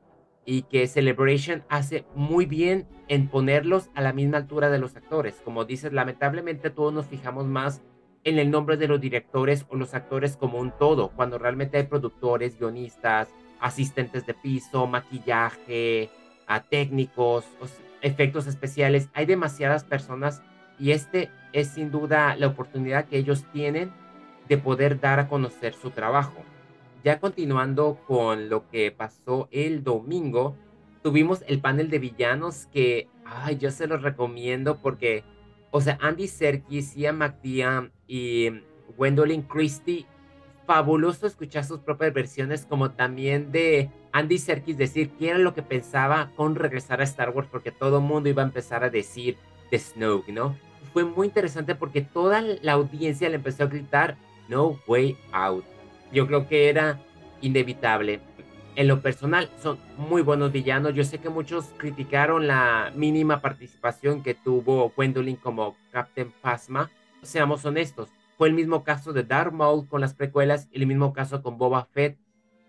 [0.45, 5.41] y que Celebration hace muy bien en ponerlos a la misma altura de los actores.
[5.43, 7.81] Como dices, lamentablemente todos nos fijamos más
[8.23, 11.83] en el nombre de los directores o los actores como un todo, cuando realmente hay
[11.83, 16.09] productores, guionistas, asistentes de piso, maquillaje,
[16.69, 17.45] técnicos.
[18.01, 20.43] efectos especiales, hay demasiadas personas
[20.79, 23.91] y este es sin duda la oportunidad que ellos tienen
[24.49, 26.43] de poder dar a conocer su trabajo.
[27.03, 30.55] Ya continuando con lo que pasó el domingo,
[31.03, 35.23] tuvimos el panel de villanos que, ay, yo se los recomiendo porque,
[35.71, 38.49] o sea, Andy Serkis, Ian McDiarm y
[38.97, 40.05] Gwendolyn Christie,
[40.65, 45.61] fabuloso escuchar sus propias versiones, como también de Andy Serkis decir qué era lo que
[45.61, 49.37] pensaba con regresar a Star Wars, porque todo el mundo iba a empezar a decir
[49.71, 50.55] de Snoke, ¿no?
[50.93, 55.65] Fue muy interesante porque toda la audiencia le empezó a gritar No Way Out.
[56.11, 56.99] Yo creo que era
[57.41, 58.21] inevitable.
[58.75, 60.93] En lo personal, son muy buenos villanos.
[60.93, 66.91] Yo sé que muchos criticaron la mínima participación que tuvo Gwendolyn como Captain Phasma.
[67.21, 71.13] Seamos honestos, fue el mismo caso de Darth Maul con las precuelas y el mismo
[71.13, 72.17] caso con Boba Fett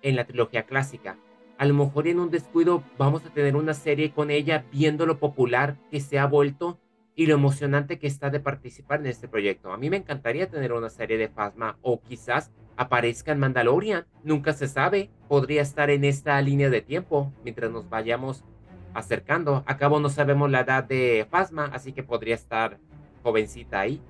[0.02, 1.16] en la trilogía clásica.
[1.58, 5.18] A lo mejor en un descuido vamos a tener una serie con ella viendo lo
[5.18, 6.78] popular que se ha vuelto
[7.16, 9.72] y lo emocionante que está de participar en este proyecto.
[9.72, 14.04] A mí me encantaría tener una serie de Phasma o quizás aparezca en Mandalorian.
[14.22, 15.10] Nunca se sabe.
[15.26, 18.44] Podría estar en esta línea de tiempo mientras nos vayamos
[18.92, 19.64] acercando.
[19.66, 22.78] A cabo no sabemos la edad de Phasma, así que podría estar
[23.22, 24.02] jovencita ahí.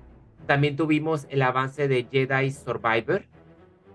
[0.45, 3.23] También tuvimos el avance de Jedi Survivor.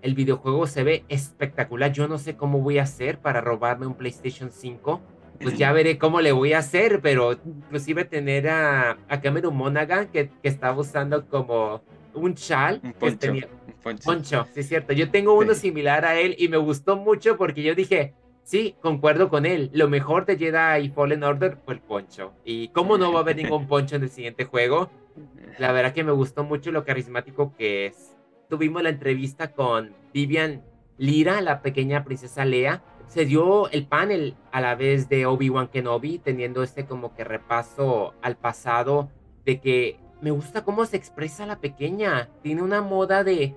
[0.00, 1.92] El videojuego se ve espectacular.
[1.92, 5.02] Yo no sé cómo voy a hacer para robarme un PlayStation 5.
[5.42, 10.08] Pues ya veré cómo le voy a hacer, pero inclusive tener a, a Cameron Monaghan
[10.08, 11.82] que, que estaba usando como
[12.14, 12.80] un chal.
[12.82, 13.32] Un poncho.
[14.04, 14.46] poncho.
[14.52, 14.92] sí es cierto.
[14.92, 19.28] Yo tengo uno similar a él y me gustó mucho porque yo dije, sí, concuerdo
[19.28, 19.70] con él.
[19.72, 22.32] Lo mejor de Jedi Fallen Order fue el poncho.
[22.44, 24.90] ¿Y cómo no va a haber ningún poncho en el siguiente juego?
[25.58, 28.16] La verdad que me gustó mucho lo carismático que es.
[28.48, 30.62] Tuvimos la entrevista con Vivian
[30.98, 32.82] Lira, la pequeña princesa Lea.
[33.12, 38.14] Se dio el panel a la vez de Obi-Wan Kenobi, teniendo este como que repaso
[38.22, 39.10] al pasado
[39.44, 42.30] de que me gusta cómo se expresa la pequeña.
[42.42, 43.54] Tiene una moda de,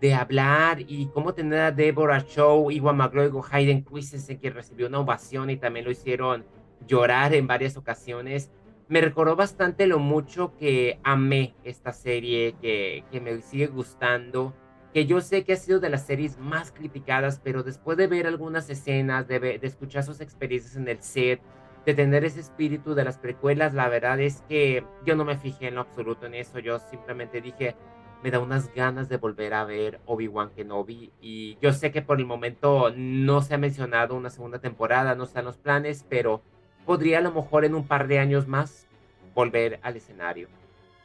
[0.00, 5.00] de hablar y cómo tener a Deborah Show, Iwan McGregor, Hayden Christensen, que recibió una
[5.00, 6.46] ovación y también lo hicieron
[6.86, 8.50] llorar en varias ocasiones
[8.88, 14.54] me recordó bastante lo mucho que amé esta serie, que, que me sigue gustando,
[14.94, 18.28] que yo sé que ha sido de las series más criticadas, pero después de ver
[18.28, 21.40] algunas escenas, de, escuchar sus experiencias en el set,
[21.84, 25.66] de tener ese espíritu de las precuelas, la verdad es que yo no me fijé
[25.66, 27.74] en lo absoluto en eso, yo simplemente dije,
[28.22, 32.20] me da unas ganas de volver a ver Obi-Wan Kenobi y yo sé que por
[32.20, 36.40] el momento no se ha mencionado una segunda temporada, no están los planes, pero
[36.86, 38.86] podría a lo mejor en un par de años más
[39.34, 40.46] volver al escenario.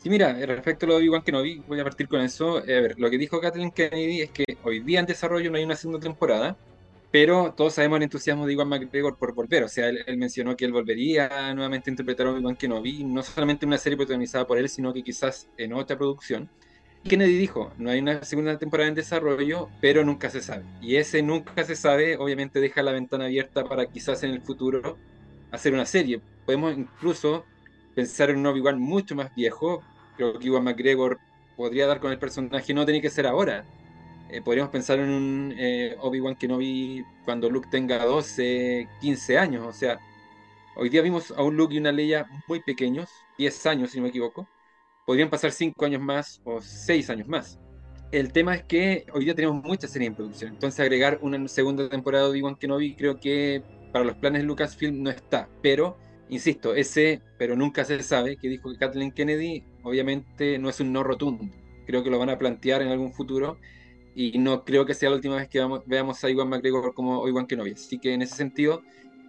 [0.01, 2.65] Sí, mira, respecto a lo de Obi-Wan Kenobi, voy a partir con eso.
[2.65, 5.57] Eh, a ver, lo que dijo Kathleen Kennedy es que hoy día en desarrollo no
[5.57, 6.55] hay una segunda temporada,
[7.11, 9.63] pero todos sabemos el entusiasmo de Iwan McGregor por volver.
[9.63, 13.65] O sea, él, mencionó que él volvería nuevamente a interpretar a Obi-Wan Kenobi, no solamente
[13.65, 16.49] en una serie protagonizada por él, sino que quizás en otra producción.
[17.03, 20.63] Kennedy dijo, no hay una segunda temporada en desarrollo, pero nunca se sabe.
[20.81, 24.97] Y ese nunca se sabe, obviamente deja la ventana abierta para quizás en el futuro
[25.51, 26.21] hacer una serie.
[26.45, 27.45] Podemos incluso
[27.95, 29.83] pensar en un Obi-Wan mucho más viejo.
[30.19, 31.17] Creo que Iwan McGregor
[31.55, 33.63] podría dar con el personaje, no tiene que ser ahora.
[34.29, 39.37] Eh, podríamos pensar en un eh, Obi-Wan que no vi cuando Luke tenga 12, 15
[39.37, 39.65] años.
[39.65, 39.97] O sea,
[40.75, 44.03] hoy día vimos a un Luke y una Leia muy pequeños, 10 años si no
[44.03, 44.45] me equivoco.
[45.05, 47.57] Podrían pasar 5 años más o 6 años más.
[48.11, 50.51] El tema es que hoy día tenemos muchas series en producción.
[50.51, 55.01] Entonces agregar una segunda temporada de Obi-Wan Kenobi creo que para los planes de Lucasfilm
[55.01, 55.97] no está, pero
[56.29, 60.93] insisto, ese, pero nunca se sabe, que dijo que Kathleen Kennedy, obviamente no es un
[60.93, 61.45] no rotundo.
[61.85, 63.57] Creo que lo van a plantear en algún futuro
[64.15, 67.47] y no creo que sea la última vez que veamos a Iwan McGregor como Iwan
[67.47, 67.71] Kenobi.
[67.71, 68.81] Así que en ese sentido,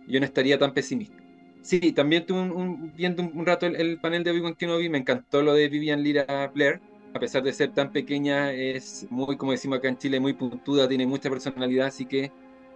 [0.07, 1.17] yo no estaría tan pesimista.
[1.63, 5.53] Sí, también tuve un, viendo un, rato el, panel de Obi-Wan Kenobi, me encantó lo
[5.53, 6.81] de Vivian Lira Blair,
[7.13, 10.89] a pesar de ser tan pequeña, es muy, como decimos acá en Chile, muy puntuda,
[10.89, 12.33] tiene mucha personalidad, así que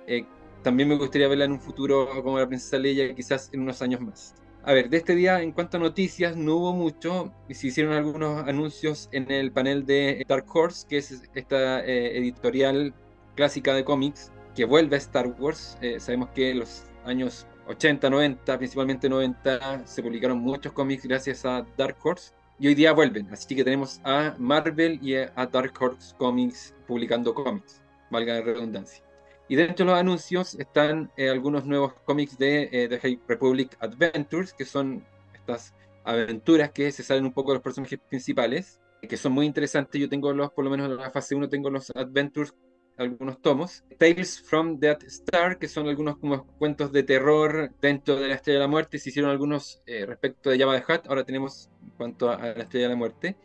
[0.07, 0.27] eh,
[0.63, 4.01] también me gustaría verla en un futuro como la princesa Leia, quizás en unos años
[4.03, 4.35] más.
[4.66, 7.31] A ver, de este día, en cuanto a noticias, no hubo mucho.
[7.50, 12.94] Se hicieron algunos anuncios en el panel de Dark Horse, que es esta eh, editorial
[13.35, 15.77] clásica de cómics que vuelve a Star Wars.
[15.83, 21.44] Eh, sabemos que en los años 80, 90, principalmente 90, se publicaron muchos cómics gracias
[21.44, 22.33] a Dark Horse.
[22.59, 27.35] Y hoy día vuelven, así que tenemos a Marvel y a Dark Horse Comics publicando
[27.35, 29.05] cómics, valga la redundancia.
[29.48, 34.52] Y dentro de los anuncios están eh, algunos nuevos cómics de eh, The Republic Adventures,
[34.52, 35.04] que son
[35.35, 40.00] estas aventuras que se salen un poco de los personajes principales, que son muy interesantes.
[40.00, 42.54] Yo tengo los, por lo menos en la fase 1, tengo los Adventures
[42.96, 43.85] algunos tomos.
[43.98, 48.61] Tales from Death Star, que son algunos como cuentos de terror dentro de la Estrella
[48.61, 48.98] de la Muerte.
[48.98, 51.07] Se hicieron algunos eh, respecto de Java the Hutt.
[51.09, 53.37] Ahora tenemos en cuanto a, la Estrella de la Muerte.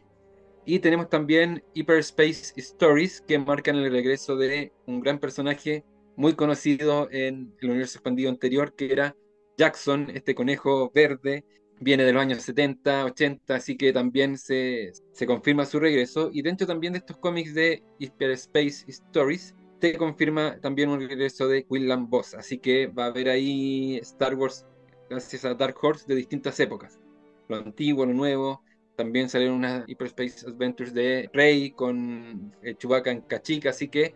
[0.71, 5.83] Y tenemos también Hyperspace Stories, que marcan el regreso de un gran personaje
[6.15, 9.15] muy conocido en el universo expandido anterior, que era
[9.57, 11.43] Jackson, este conejo verde
[11.79, 16.29] viene de los años 70, 80, así que también se, se confirma su regreso.
[16.31, 21.65] Y dentro también de estos cómics de Hyperspace Stories, se confirma también un regreso de
[21.67, 22.35] William Boss.
[22.35, 24.67] Así que va a haber ahí Star Wars
[25.09, 26.99] gracias a Dark Horse de distintas épocas.
[27.47, 28.61] Lo antiguo, lo nuevo.
[28.99, 33.69] También salieron unas Hyperspace Adventures de Rey con eh, Chewbacca en Cachica.
[33.69, 34.13] Así que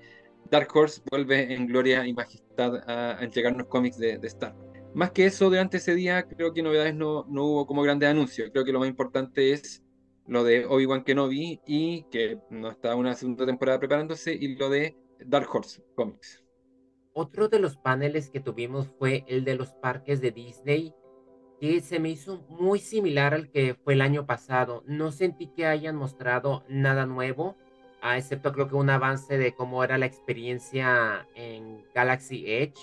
[0.52, 4.54] Dark Horse vuelve en gloria y majestad a, entregarnos cómics de, de Star.
[4.94, 8.50] Más que eso, durante ese día creo que novedades no, no hubo como grandes anuncios.
[8.52, 9.82] Creo que lo más importante es
[10.28, 14.98] lo de Obi-Wan Kenobi y que no está una segunda temporada preparándose y lo de
[15.26, 16.44] Dark Horse Comics.
[17.14, 20.94] Otro de los paneles que tuvimos fue el de los parques de Disney,
[21.64, 24.84] que se me hizo muy similar al que fue el año pasado.
[24.86, 27.56] No sentí que hayan mostrado nada nuevo,
[28.02, 32.76] a excepto creo que un avance de cómo era la experiencia en Galaxy Edge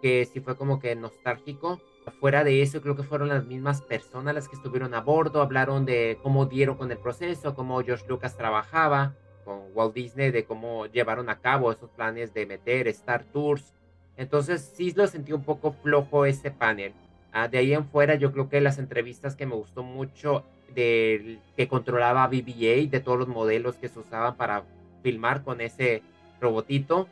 [0.00, 1.78] que sí fue como que nostálgico.
[2.20, 5.84] Fuera de eso, creo que fueron las mismas personas las que estuvieron a bordo, hablaron
[5.84, 9.14] de cómo dieron con el proceso, cómo George Lucas trabajaba
[9.44, 13.74] con Walt Disney, de cómo llevaron a cabo esos planes de meter Star Tours.
[14.16, 16.94] Entonces sí lo sentí un poco flojo ese panel.
[17.32, 21.38] Ah, de ahí en fuera, yo creo que las entrevistas que me gustó mucho del
[21.56, 24.64] que controlaba BBA, de todos los modelos que se usaban para
[25.02, 26.02] filmar con ese
[26.40, 27.08] robotito,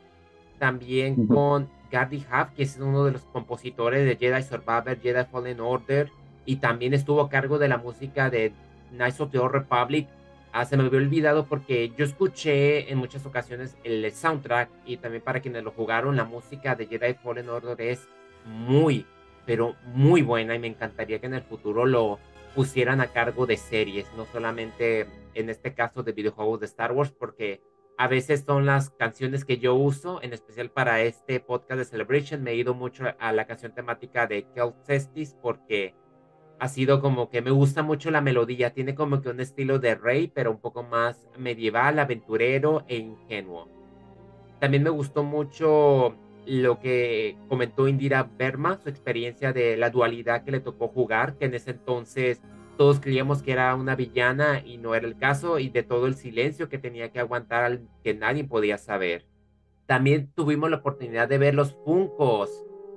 [0.58, 5.60] también con Gary Huff, que es uno de los compositores de Jedi Survivor, Jedi Fallen
[5.60, 6.10] Order,
[6.44, 8.52] y también estuvo a cargo de la música de
[8.92, 10.06] Knights of the Old Republic.
[10.52, 15.22] Ah, se me había olvidado porque yo escuché en muchas ocasiones el soundtrack y también
[15.22, 18.08] para quienes lo jugaron, la música de Jedi Fallen Order es
[18.44, 19.06] muy,
[19.46, 22.18] pero muy buena y me encantaría que en el futuro lo
[22.54, 27.12] pusieran a cargo de series, no solamente en este caso de videojuegos de Star Wars,
[27.12, 27.62] porque
[27.96, 32.42] a veces son las canciones que yo uso, en especial para este podcast de Celebration.
[32.42, 35.94] Me he ido mucho a la canción temática de Kel Cestis porque
[36.58, 38.72] ha sido como que me gusta mucho la melodía.
[38.72, 43.68] Tiene como que un estilo de rey, pero un poco más medieval, aventurero e ingenuo.
[44.60, 50.50] También me gustó mucho lo que comentó Indira Berma, su experiencia de la dualidad que
[50.50, 52.40] le tocó jugar, que en ese entonces
[52.76, 56.14] todos creíamos que era una villana y no era el caso, y de todo el
[56.14, 59.26] silencio que tenía que aguantar que nadie podía saber.
[59.86, 62.50] También tuvimos la oportunidad de ver los Funcos.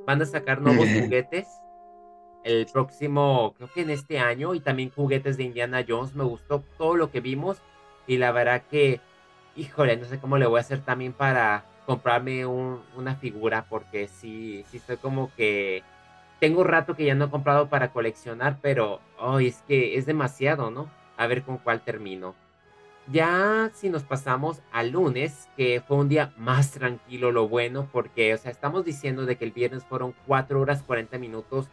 [0.06, 1.47] Van a sacar nuevos juguetes
[2.43, 6.15] el próximo, creo que en este año, y también juguetes de Indiana Jones.
[6.15, 7.62] Me gustó todo lo que vimos,
[8.08, 9.01] y la verdad que,
[9.56, 14.63] híjole, no sé cómo le voy a hacer también para comprarme una figura, porque sí,
[14.69, 15.84] sí estoy como que
[16.39, 20.72] tengo rato que ya no he comprado para coleccionar, pero hoy es que es demasiado,
[20.72, 20.89] ¿no?
[21.17, 22.36] A ver con cuál termino.
[23.12, 28.34] Ya si nos pasamos al lunes, que fue un día más tranquilo, lo bueno, porque,
[28.34, 31.67] o sea, estamos diciendo de que el viernes fueron 4 horas 40 minutos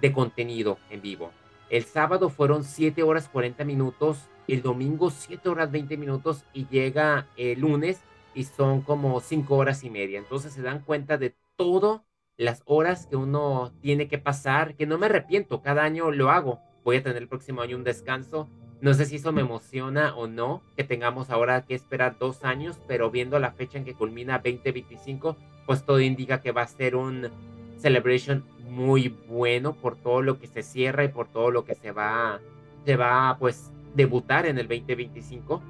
[0.00, 1.32] de contenido en vivo.
[1.70, 7.26] El sábado fueron 7 horas 40 minutos, el domingo 7 horas 20 minutos y llega
[7.36, 8.00] el lunes
[8.36, 10.18] y son como 5 horas y media.
[10.18, 12.04] Entonces se dan cuenta de todo
[12.36, 16.60] las horas que uno tiene que pasar, que no me arrepiento, cada año lo hago.
[16.84, 18.48] Voy a tener el próximo año un descanso.
[18.82, 22.78] No sé si eso me emociona o no, que tengamos ahora que esperar dos años,
[22.86, 26.94] pero viendo la fecha en que culmina 2025, pues todo indica que va a ser
[26.94, 27.30] un
[27.78, 31.90] celebration muy bueno por todo lo que se cierra y por todo lo que se
[31.90, 32.38] va,
[32.84, 35.62] se va pues debutar en el 2025.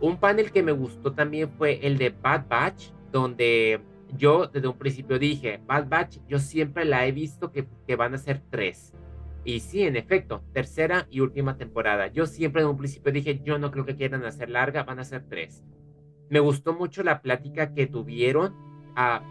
[0.00, 3.80] Un panel que me gustó también fue el de Bad Batch, donde
[4.16, 7.66] yo desde un principio dije, Bad Batch, yo siempre la he visto que,
[7.96, 8.92] van a ser tres.
[9.44, 12.06] Y sí, en efecto, tercera y última temporada.
[12.08, 15.04] Yo siempre desde un principio dije, yo no creo que quieran hacer larga, van a
[15.04, 15.62] ser tres.
[16.30, 18.54] Me gustó mucho la plática que tuvieron
[18.96, 19.22] a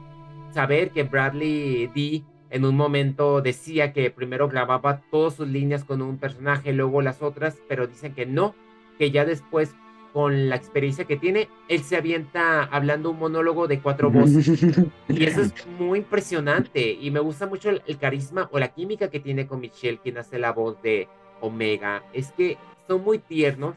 [0.51, 6.03] saber que Bradley D en un momento decía que primero grababa todas sus líneas con
[6.03, 8.53] un personaje, luego las otras, pero dicen que no,
[8.99, 9.75] que ya después
[10.13, 14.47] con la experiencia que tiene, él se avienta hablando un monólogo de cuatro voces.
[15.09, 16.91] y eso es muy impresionante.
[16.91, 20.37] Y me gusta mucho el, carisma o la química que tiene con Michelle, quien hace
[20.37, 21.09] la voz de
[21.41, 22.03] Omega.
[22.13, 22.57] Es que
[22.87, 23.75] son muy tiernos.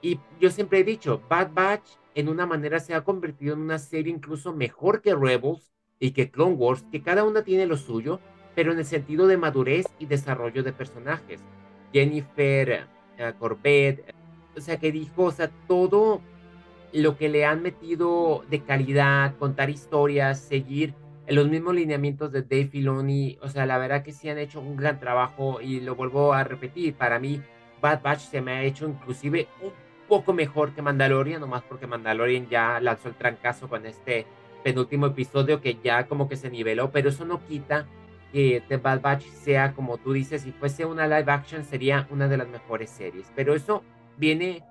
[0.00, 3.78] Y yo siempre he dicho, Bad Batch en una manera se ha convertido en una
[3.78, 8.20] serie incluso mejor que Rebels y que Clone Wars, que cada una tiene lo suyo,
[8.54, 11.40] pero en el sentido de madurez y desarrollo de personajes.
[11.92, 12.86] Jennifer
[13.18, 14.14] uh, Corbett,
[14.56, 16.20] o sea, que dijo, o sea, todo
[16.92, 20.94] lo que le han metido de calidad, contar historias, seguir
[21.26, 24.76] los mismos lineamientos de Dave Filoni, o sea, la verdad que sí han hecho un
[24.76, 27.40] gran trabajo y lo vuelvo a repetir, para mí
[27.80, 29.72] Bad Batch se me ha hecho inclusive un
[30.08, 34.26] poco mejor que Mandalorian, nomás porque Mandalorian ya lanzó el trancazo con este
[34.62, 37.86] penúltimo episodio que ya como que se niveló, pero eso no quita
[38.32, 42.28] que The Bad Batch sea como tú dices, si fuese una live action sería una
[42.28, 43.82] de las mejores series, pero eso
[44.16, 44.64] viene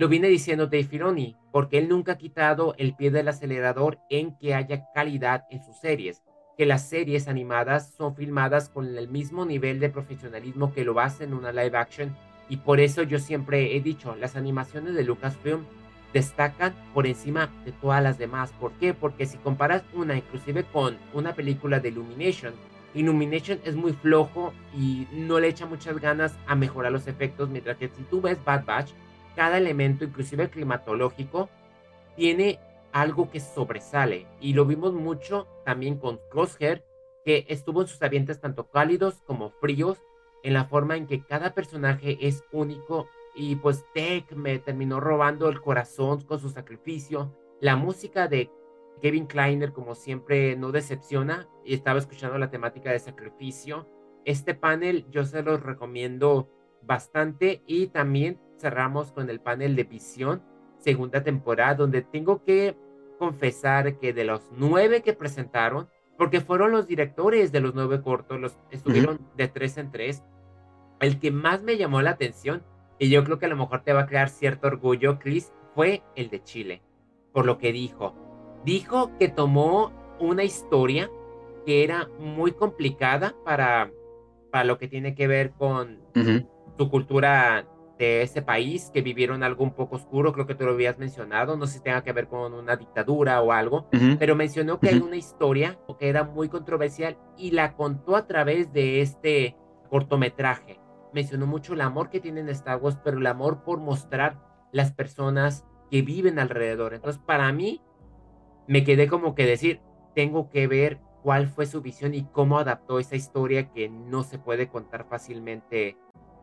[0.00, 4.34] lo viene diciendo Dave Filoni, porque él nunca ha quitado el pie del acelerador en
[4.38, 6.22] que haya calidad en sus series,
[6.56, 11.34] que las series animadas son filmadas con el mismo nivel de profesionalismo que lo hacen
[11.34, 12.16] una live action
[12.48, 15.66] y por eso yo siempre he dicho, las animaciones de Lucasfilm
[16.14, 18.52] destacan por encima de todas las demás.
[18.58, 18.94] ¿Por qué?
[18.94, 22.54] Porque si comparas una inclusive con una película de Illumination,
[22.94, 27.76] Illumination es muy flojo y no le echa muchas ganas a mejorar los efectos, mientras
[27.76, 28.92] que si tú ves Bad Batch,
[29.36, 31.48] cada elemento, inclusive el climatológico,
[32.16, 32.58] tiene
[32.92, 34.26] algo que sobresale.
[34.40, 36.84] Y lo vimos mucho también con Crosshair,
[37.24, 39.98] que estuvo en sus ambientes tanto cálidos como fríos,
[40.42, 43.08] en la forma en que cada personaje es único.
[43.34, 47.32] Y pues Tech me terminó robando el corazón con su sacrificio.
[47.60, 48.50] La música de
[49.00, 51.48] Kevin Kleiner, como siempre, no decepciona.
[51.64, 53.88] Y estaba escuchando la temática de sacrificio.
[54.24, 56.48] Este panel yo se los recomiendo
[56.82, 57.62] bastante.
[57.66, 60.42] Y también cerramos con el panel de visión,
[60.78, 62.76] segunda temporada, donde tengo que
[63.18, 68.40] confesar que de los nueve que presentaron, porque fueron los directores de los nueve cortos,
[68.40, 70.22] los estuvieron de tres en tres,
[71.00, 72.62] el que más me llamó la atención,
[72.98, 76.02] y yo creo que a lo mejor te va a crear cierto orgullo, Chris, fue
[76.16, 76.82] el de Chile,
[77.32, 78.14] por lo que dijo.
[78.64, 81.10] Dijo que tomó una historia
[81.64, 83.90] que era muy complicada para,
[84.50, 86.00] para lo que tiene que ver con
[86.76, 87.66] su cultura
[87.98, 91.58] de ese país que vivieron algo un poco oscuro, creo que tú lo habías mencionado,
[91.58, 93.88] no sé si tenga que ver con una dictadura o algo,
[94.18, 98.72] pero mencionó que hay una historia que era muy controversial y la contó a través
[98.72, 99.54] de este
[99.90, 100.80] cortometraje.
[101.12, 104.38] Mencionó mucho el amor que tienen Star Wars, pero el amor por mostrar
[104.72, 106.94] las personas que viven alrededor.
[106.94, 107.82] Entonces, para mí,
[108.70, 109.80] me quedé como que decir,
[110.14, 114.38] tengo que ver cuál fue su visión y cómo adaptó esa historia que no se
[114.38, 115.96] puede contar fácilmente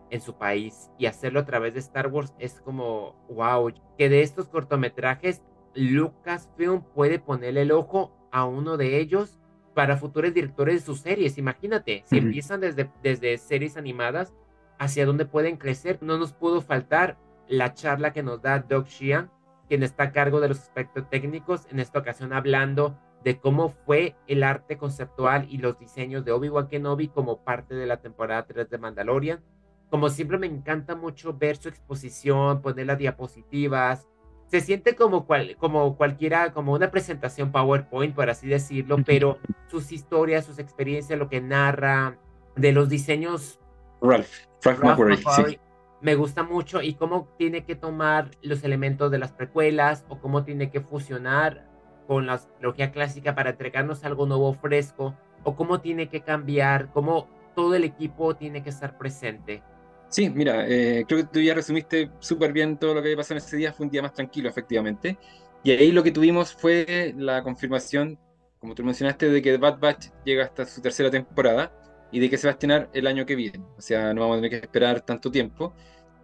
[0.09, 4.23] en su país y hacerlo a través de Star Wars es como, wow, que de
[4.23, 5.41] estos cortometrajes
[5.73, 9.39] Lucasfilm puede ponerle el ojo a uno de ellos
[9.73, 11.37] para futuros directores de sus series.
[11.37, 14.33] Imagínate, si empiezan desde, desde series animadas,
[14.79, 15.99] hacia dónde pueden crecer.
[16.01, 17.17] No nos pudo faltar
[17.47, 19.31] la charla que nos da Doug Sheehan,
[19.67, 24.15] quien está a cargo de los aspectos técnicos, en esta ocasión hablando de cómo fue
[24.27, 28.69] el arte conceptual y los diseños de Obi-Wan Kenobi como parte de la temporada 3
[28.69, 29.43] de Mandalorian
[29.89, 34.07] como siempre me encanta mucho ver su exposición, poner las diapositivas.
[34.47, 39.91] Se siente como, cual, como cualquiera, como una presentación PowerPoint, por así decirlo, pero sus
[39.91, 42.17] historias, sus experiencias, lo que narra,
[42.55, 43.59] de los diseños.
[44.01, 44.29] Ralph,
[44.63, 45.57] Ralph,
[45.99, 50.43] Me gusta mucho y cómo tiene que tomar los elementos de las precuelas o cómo
[50.43, 51.65] tiene que fusionar
[52.07, 57.27] con la trilogía clásica para entregarnos algo nuevo, fresco, o cómo tiene que cambiar, cómo
[57.55, 59.63] todo el equipo tiene que estar presente.
[60.09, 63.39] Sí, mira, eh, creo que tú ya resumiste súper bien todo lo que había pasado
[63.39, 63.73] en ese día.
[63.73, 65.17] Fue un día más tranquilo, efectivamente.
[65.63, 68.17] Y ahí lo que tuvimos fue la confirmación,
[68.59, 71.71] como tú mencionaste, de que Bad Batch llega hasta su tercera temporada
[72.11, 73.59] y de que se va a estrenar el año que viene.
[73.77, 75.73] O sea, no vamos a tener que esperar tanto tiempo.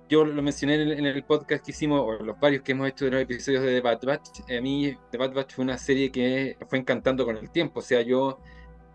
[0.10, 3.12] Yo lo mencioné en el, podcast que hicimos, o los varios que hemos hecho de
[3.12, 4.42] los episodios de The Bad Batch.
[4.58, 7.80] A mí, The Bad Batch fue una serie que fue encantando con el tiempo.
[7.80, 8.40] O sea, yo,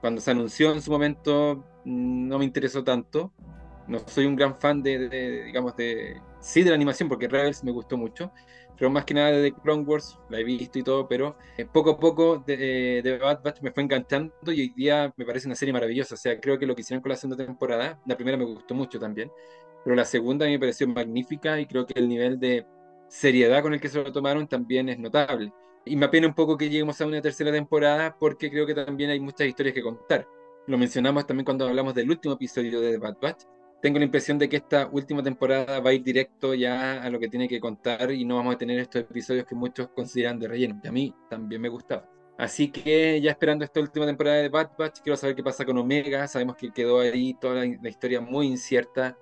[0.00, 3.32] cuando se anunció en su momento, no me interesó tanto
[3.88, 7.72] no soy un gran fan de, digamos, de, sí de la animación, porque Rebels me
[7.72, 8.30] gustó mucho,
[8.78, 11.90] pero más que nada de Clone Wars, la he visto y todo, pero eh, poco
[11.90, 15.56] a poco de, de, Bad Batch me fue enganchando y hoy día me parece una
[15.56, 18.36] serie maravillosa, o sea, creo que lo que hicieron con la segunda temporada, la primera
[18.36, 19.30] me gustó mucho también,
[19.84, 22.66] pero la segunda me pareció magnífica y creo que el nivel de
[23.08, 25.52] seriedad con el que se lo tomaron también es notable.
[25.84, 29.10] Y me apena un poco que lleguemos a una tercera temporada porque creo que también
[29.10, 30.26] hay muchas historias que contar.
[30.66, 33.44] Lo mencionamos también cuando hablamos del último episodio de Bad Batch,
[33.80, 37.18] tengo la impresión de que esta última temporada va a ir directo ya a lo
[37.20, 40.48] que tiene que contar y no vamos a tener estos episodios que muchos consideran de
[40.48, 42.08] relleno, que a mí también me gustaba.
[42.38, 45.76] Así que ya esperando esta última temporada de Bad Batch, quiero saber qué pasa con
[45.78, 49.16] Omega, sabemos que quedó ahí toda la, historia muy incierta,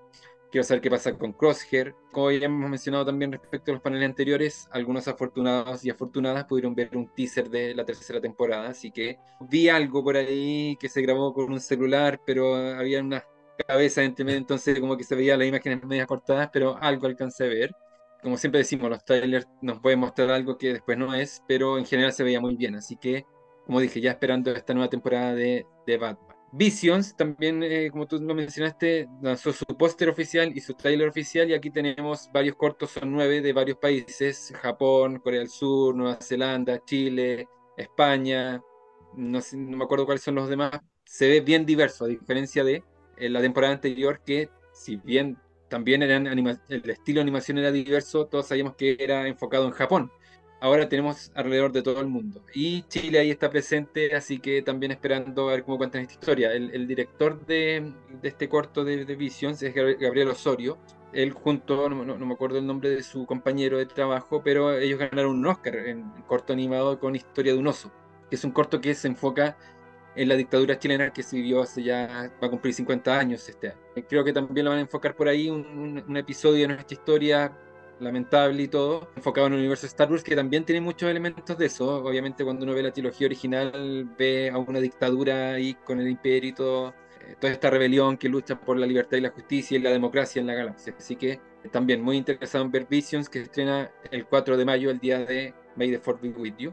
[0.51, 1.95] quiero saber qué pasa con Crosshair.
[2.13, 6.75] Como ya hemos mencionado también respecto a los paneles anteriores, algunos afortunados y afortunadas pudieron
[6.75, 11.01] ver un teaser de la tercera temporada, así que vi algo por ahí que se
[11.01, 13.25] grabó con un celular, pero había unas
[13.65, 17.75] cabeza, entonces como que se veía las imágenes medio cortadas, pero algo alcancé a ver.
[18.23, 21.87] como siempre decimos, los trailers nos pueden mostrar algo que después no es, pero en
[21.87, 22.75] general se veía muy bien.
[22.77, 23.25] Así que,
[23.67, 26.37] como dije, ya esperando esta nueva temporada de, de Batman.
[26.53, 31.51] Visions también, eh, como tú lo mencionaste, lanzó su póster oficial y su trailer oficial
[31.51, 36.19] y aquí tenemos varios cortos, son nueve de varios países, Japón, Corea del Sur, Nueva
[36.21, 38.63] Zelanda, Chile, España,
[39.17, 40.71] no, no me acuerdo cuáles son los demás,
[41.05, 42.83] se ve bien diverso, a diferencia de
[43.17, 45.39] eh, la temporada anterior que si bien
[45.69, 50.11] también eran el estilo de animación era diverso, todos sabíamos que era enfocado en Japón
[50.61, 52.43] ahora tenemos alrededor de todo el mundo.
[52.55, 56.53] Y Chile ahí está presente, así que también esperando a ver cómo cuentan esta historia.
[56.53, 57.93] El, director de,
[58.23, 60.79] este corto de, Visions es Gabriel Osorio.
[61.13, 65.39] Él junto, no, me acuerdo el nombre de su compañero de trabajo, pero ellos ganaron
[65.39, 67.91] un Oscar en, corto animado con Historia de un oso,
[68.29, 69.57] que es un corto que se enfoca
[70.17, 73.75] en la dictadura chilena que se vivió hace ya, va a cumplir 50 años este.
[74.09, 77.53] Creo que también lo van a enfocar por ahí, un, episodio de nuestra historia
[78.01, 81.67] lamentable y todo, enfocado en el universo Star Wars, que también tiene muchos elementos de
[81.67, 82.03] eso.
[82.05, 86.51] Obviamente, cuando uno ve la trilogía original, ve a una dictadura ahí con el imperio
[86.51, 89.83] y todo, eh, toda esta rebelión que lucha por la libertad y la justicia y
[89.83, 90.95] la democracia en la galaxia.
[90.99, 91.41] Así que
[91.73, 95.55] también muy interesado en ver Visions, que estrena el 4 de mayo, el día de
[95.77, 96.73] May the Fourth be with you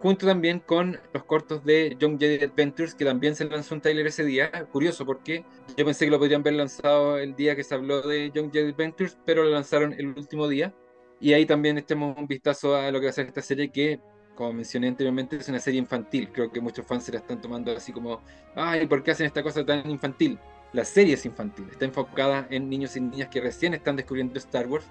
[0.00, 4.06] junto también con los cortos de Young Jedi Adventures, que también se lanzó un trailer
[4.06, 4.50] ese día.
[4.72, 5.44] Curioso, porque
[5.76, 8.70] yo pensé que lo podrían haber lanzado el día que se habló de Young Jedi
[8.72, 10.74] Adventures, pero lo lanzaron el último día.
[11.20, 14.00] Y ahí también echemos un vistazo a lo que va a ser esta serie, que,
[14.36, 16.30] como mencioné anteriormente, es una serie infantil.
[16.32, 18.20] Creo que muchos fans se la están tomando así como,
[18.54, 20.38] ay, ¿por qué hacen esta cosa tan infantil?
[20.72, 24.66] La serie es infantil, está enfocada en niños y niñas que recién están descubriendo Star
[24.66, 24.84] Wars,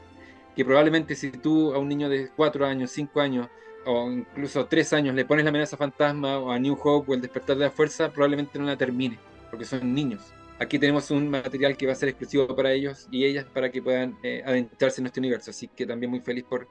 [0.55, 3.47] que probablemente si tú a un niño de 4 años, 5 años,
[3.87, 7.21] o incluso tres años le pones la amenaza fantasma o a New Hope o el
[7.21, 9.17] despertar de la fuerza, probablemente no la termine,
[9.49, 10.21] porque son niños.
[10.59, 13.81] Aquí tenemos un material que va a ser exclusivo para ellos y ellas para que
[13.81, 15.51] puedan eh, adentrarse en este universo.
[15.51, 16.67] Así que también muy feliz por,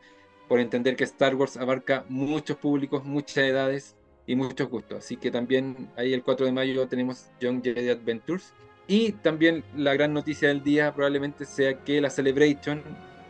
[0.49, 3.97] por entender que Star Wars abarca muchos públicos, muchas edades
[4.27, 4.99] y muchos gustos.
[4.99, 8.53] Así que también ahí el 4 de mayo tenemos Young Jedi Adventures.
[8.89, 12.83] Y también la gran noticia del día probablemente sea que la Celebration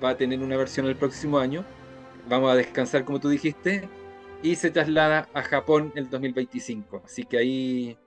[0.03, 1.65] va a tener una versión el próximo año
[2.29, 3.89] vamos a descansar como tú dijiste,
[4.43, 7.03] y se traslada a Japón el 2025.
[7.05, 7.99] Así que ahí,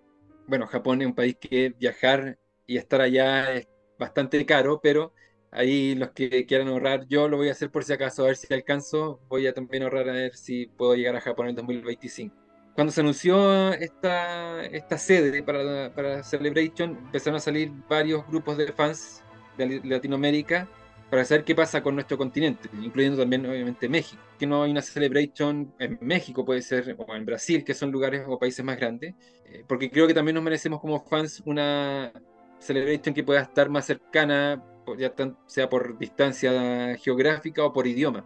[0.48, 3.68] bueno, Japón es un país que viajar y estar allá es
[3.98, 5.14] bastante caro, pero
[5.52, 8.36] ahí los que quieran ahorrar, yo lo voy a hacer por si acaso, a ver
[8.36, 11.56] si alcanzo, voy a también ahorrar a ver si puedo llegar a Japón en el
[11.58, 12.36] 2025.
[12.76, 18.72] Cuando se anunció esta, esta sede para, para Celebration, empezaron a salir varios grupos de
[18.72, 19.24] fans
[19.58, 20.70] de Latinoamérica
[21.10, 24.82] para saber qué pasa con nuestro continente, incluyendo también obviamente México, que no hay una
[24.82, 29.16] celebration en México, puede ser, o en Brasil, que son lugares o países más grandes,
[29.46, 32.12] eh, porque creo que también nos merecemos como fans una
[32.60, 34.64] celebration que pueda estar más cercana,
[34.98, 35.14] ya
[35.48, 38.26] sea por distancia geográfica o por idioma.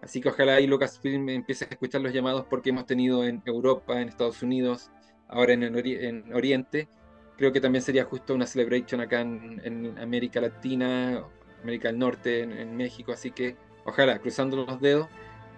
[0.00, 4.00] Así que ojalá ahí Lucasfilm empiece a escuchar los llamados porque hemos tenido en Europa,
[4.00, 4.90] en Estados Unidos,
[5.28, 6.88] ahora en, en Oriente.
[7.36, 11.24] Creo que también sería justo una celebration acá en América Latina
[11.64, 15.08] América del Norte, en, México, así que ojalá, cruzando los dedos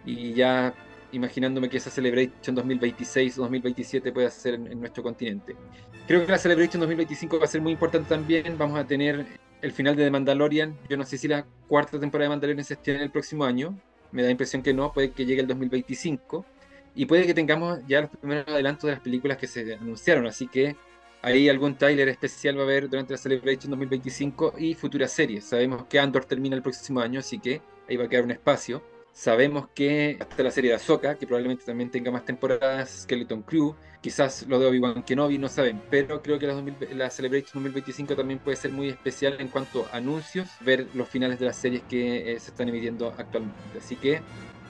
[0.05, 0.73] y ya
[1.13, 5.55] imaginándome que esa Celebration 2026 o 2027 pueda ser en, nuestro continente.
[6.07, 9.27] Creo que la Celebration 2025 va a ser muy importante también, vamos a tener
[9.61, 12.75] el final de The Mandalorian, yo no sé si la cuarta temporada de Mandalorian se
[12.75, 13.77] estrena el próximo año,
[14.13, 16.45] me da la impresión que no, puede que llegue el 2025
[16.95, 20.47] y puede que tengamos ya los primeros adelantos de las películas que se anunciaron, así
[20.47, 20.77] que
[21.23, 25.45] Ahí algún trailer especial va a haber durante la Celebration 2025 y futuras series.
[25.45, 28.83] Sabemos que Andor termina el próximo año, así que ahí va a quedar un espacio.
[29.17, 33.75] Sabemos que hasta la serie de Ahsoka, que probablemente también tenga más temporadas, Skeleton Crew,
[34.03, 38.59] quizás lo de Obi-Wan Kenobi, no saben, pero creo que la, Celebration 2025 también puede
[38.59, 42.39] ser muy especial en cuanto a anuncios, ver los finales de las series que eh,
[42.39, 43.79] se están emitiendo actualmente.
[43.79, 44.21] Así que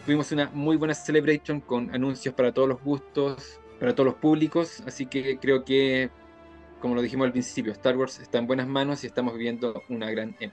[0.04, 4.80] tuvimos una muy buena Celebration con anuncios para todos los gustos, para todos los públicos,
[4.86, 6.08] así que creo que
[6.86, 10.08] como lo dijimos al principio, Star Wars está en buenas manos y estamos viviendo una
[10.08, 10.52] gran M.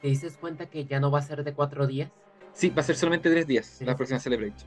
[0.00, 2.10] ¿Te dices cuenta que ya no va a ser de cuatro días?
[2.54, 4.66] Sí, va a ser solamente tres días la próxima Celebration.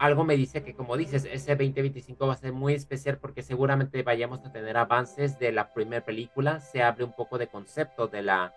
[0.00, 4.02] Algo me dice que, como dices, ese 2025 va a ser muy especial porque seguramente
[4.02, 6.58] vayamos a tener avances de la primera película.
[6.58, 8.52] Se abre un poco de concepto de la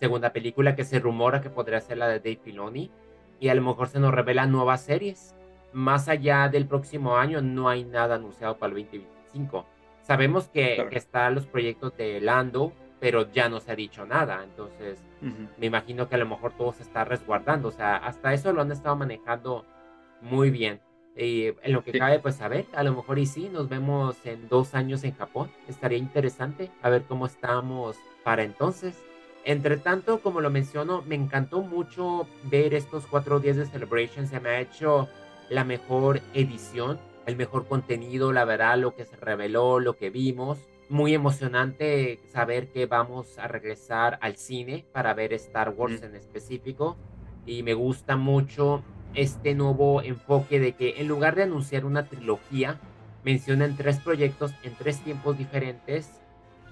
[0.00, 2.90] segunda película que se rumora que podría ser la de Dave Filoni.
[3.38, 5.36] Y a lo mejor se nos revelan nuevas series.
[5.72, 9.77] Más allá del próximo año, no hay nada anunciado para el 2025
[10.08, 14.42] Sabemos que, están los proyectos de Lando, pero ya no se ha dicho nada.
[14.42, 17.68] Entonces, me imagino que a lo mejor todo se está resguardando.
[17.68, 19.66] O sea, hasta eso lo han estado manejando
[20.22, 20.80] muy bien.
[21.14, 24.16] Y en lo que cabe, pues a ver, a lo mejor y sí, nos vemos
[24.24, 25.50] en dos años en Japón.
[25.68, 29.04] Estaría interesante a ver cómo estamos para entonces.
[29.44, 34.26] Entre tanto, como lo menciono, me encantó mucho ver estos cuatro días de Celebration.
[34.26, 35.06] Se me ha hecho
[35.50, 36.98] la mejor edición,
[37.28, 40.58] el mejor contenido, la verdad, lo que se reveló, lo que vimos.
[40.88, 46.96] Muy emocionante saber que vamos a regresar al cine para ver Star Wars en específico.
[47.44, 52.80] Y me gusta mucho este nuevo enfoque de que en lugar de anunciar una trilogía,
[53.24, 56.10] mencionan tres proyectos en tres tiempos diferentes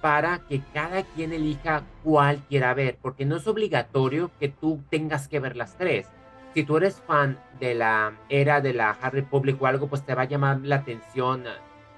[0.01, 5.29] para que cada quien elija cuál quiera ver, porque no es obligatorio que tú tengas
[5.29, 6.07] que ver las tres.
[6.55, 10.15] Si tú eres fan de la era de la Hard Republic o algo, pues te
[10.15, 11.45] va a llamar la atención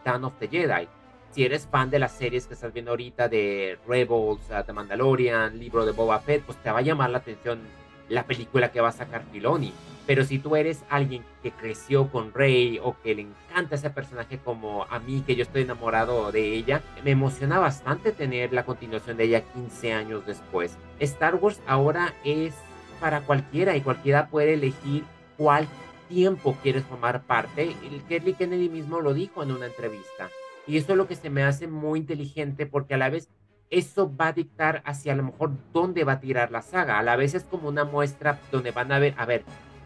[0.05, 0.89] Dawn of the Jedi.
[1.31, 5.59] Si eres fan de las series que estás viendo ahorita de Rebels, uh, The Mandalorian,
[5.59, 7.61] libro de Boba Fett, pues te va a llamar la atención
[8.09, 9.73] la película que va a sacar Filoni.
[10.07, 14.39] Pero si tú eres alguien que creció con Rey o que le encanta ese personaje
[14.39, 19.19] como a mí, que yo estoy enamorado de ella, me emociona bastante tener la continuación
[19.19, 20.79] de ella 15 años después.
[20.99, 22.55] Star Wars ahora es
[23.01, 25.05] para cualquiera y cualquiera puede elegir
[25.39, 25.67] cuál
[26.11, 27.75] tiempo quieres formar parte.
[27.91, 30.29] El Kelly Kennedy mismo lo dijo en una entrevista.
[30.67, 33.31] Y eso es lo que se me hace muy inteligente porque a la vez
[33.71, 36.99] eso va a dictar hacia a lo mejor dónde va a tirar la saga.
[36.99, 39.45] A la vez es como una muestra donde van a ver, a ver,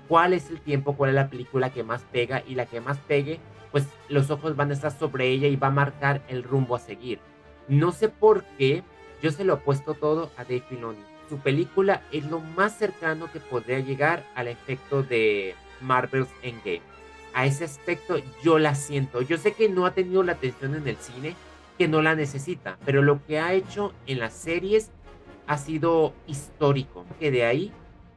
[0.08, 2.98] cuál es el tiempo, cuál es la película que más pega y la que más
[2.98, 3.38] pegue,
[3.70, 6.80] pues los ojos van a estar sobre ella y va a marcar el rumbo a
[6.80, 7.20] seguir.
[7.68, 8.82] No sé por qué
[9.22, 11.11] yo se lo he puesto todo a Dave Filoni.
[11.32, 16.82] Su película es lo más cercano que podría llegar al efecto de Marvel's Endgame.
[17.32, 19.22] A ese aspecto yo la siento.
[19.22, 21.34] Yo sé que no ha tenido la atención en el cine,
[21.78, 24.90] que no la necesita, pero lo que ha hecho en las series
[25.46, 27.06] ha sido histórico.
[27.18, 27.72] Que de ahí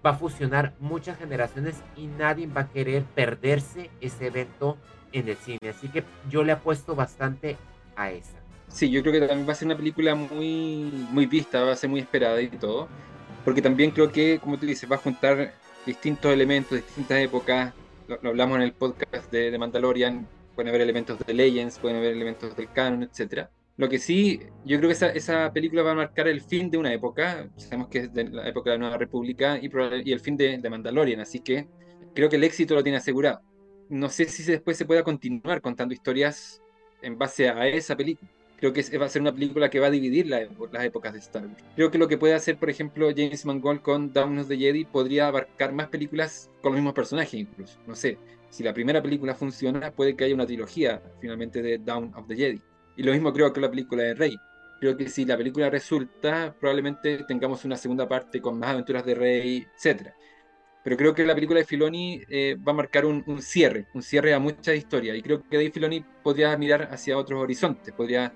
[0.05, 4.75] va a fusionar muchas generaciones y nadie va a querer perderse ese evento
[5.13, 5.69] en el cine.
[5.69, 7.55] Así que yo le apuesto bastante
[7.95, 8.44] a esa.
[8.67, 11.75] Sí, yo creo que también va a ser una película muy, muy vista, va a
[11.75, 12.87] ser muy esperada y todo.
[13.43, 15.53] Porque también creo que, como tú dices, va a juntar
[15.85, 17.73] distintos elementos, distintas épocas.
[18.07, 20.27] Lo, hablamos en el podcast de, de Mandalorian.
[20.55, 23.49] Pueden haber elementos de Legends, pueden haber elementos del canon, etcétera.
[23.77, 26.77] Lo que sí, yo creo que esa, esa, película va a marcar el fin de
[26.77, 29.69] una época, sabemos que es de la época de la Nueva República y,
[30.05, 31.67] y el fin de, de, Mandalorian, así que
[32.13, 33.41] creo que el éxito lo tiene asegurado.
[33.89, 36.61] No sé si después se pueda continuar contando historias
[37.01, 38.31] en base a esa película.
[38.57, 41.19] Creo que va a ser una película que va a dividir la, las épocas de
[41.19, 41.63] Star Wars.
[41.75, 44.85] Creo que lo que puede hacer, por ejemplo, James Mangold con Dawn of the Jedi
[44.85, 47.77] podría abarcar más películas con los mismos personajes incluso.
[47.85, 48.17] No sé,
[48.49, 52.35] si la primera película funciona, puede que haya una trilogía finalmente de Dawn of the
[52.35, 52.61] Jedi
[52.97, 54.37] y lo mismo creo que la película de Rey.
[54.79, 59.15] Creo que si la película resulta, probablemente tengamos una segunda parte con más aventuras de
[59.15, 60.09] Rey, etc.
[60.85, 64.35] Pero creo que la película de Filoni eh, va a marcar un, cierre, un cierre
[64.35, 65.15] a mucha historia.
[65.15, 68.31] Y creo que Dave Filoni podría mirar hacia otros horizontes, podría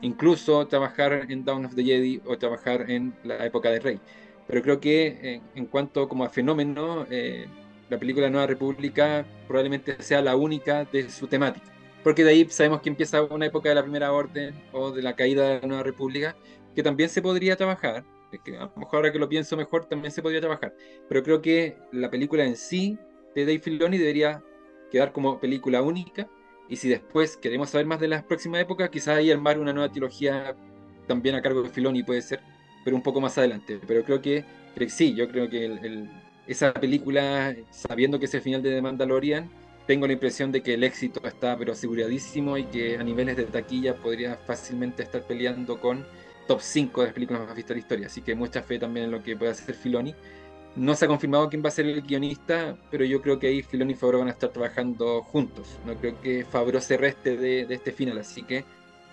[0.00, 4.00] incluso trabajar en Dawn of the Jedi o trabajar en la época de Rey.
[4.48, 7.46] Pero creo que eh, en cuanto como a fenómeno, eh,
[7.88, 11.72] la película Nueva República probablemente sea la única de su temática
[12.02, 15.14] porque de ahí sabemos que empieza una época de la Primera Orden o de la
[15.14, 16.36] caída de la Nueva República,
[16.74, 18.04] que también se podría trabajar,
[18.38, 20.74] que a lo mejor ahora que lo pienso mejor también se podría trabajar,
[21.08, 22.98] pero creo que la película en sí
[23.34, 24.42] de Dave Filoni debería
[24.90, 26.28] quedar como película única,
[26.68, 29.90] y si después queremos saber más de las próximas épocas, quizás ahí armar una nueva
[29.90, 30.56] trilogía
[31.06, 32.40] también a cargo de Filoni puede ser,
[32.84, 34.44] pero un poco más adelante, pero creo que,
[34.88, 36.08] sí, yo creo que
[36.46, 39.50] esa película, sabiendo que es el final de The Mandalorian,
[39.86, 43.44] tengo la impresión de que el éxito está pero aseguradísimo y que a niveles de
[43.44, 46.06] taquilla podría fácilmente estar peleando con
[46.46, 48.06] top 5 de las películas más vistas de la historia.
[48.06, 50.14] Así que mucha fe también en lo que puede hacer Filoni.
[50.74, 53.62] No se ha confirmado quién va a ser el guionista, pero yo creo que ahí
[53.62, 55.78] Filoni y Favreau van a estar trabajando juntos.
[55.84, 58.64] No creo que Favreau se reste de, de este final, así que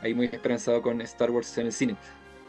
[0.01, 1.95] ahí muy esperanzado con Star Wars en el cine.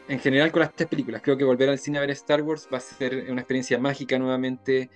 [0.09, 2.68] En general con las tres películas, creo que volver al cine a ver Star Wars
[2.72, 4.91] va a ser una experiencia mágica nuevamente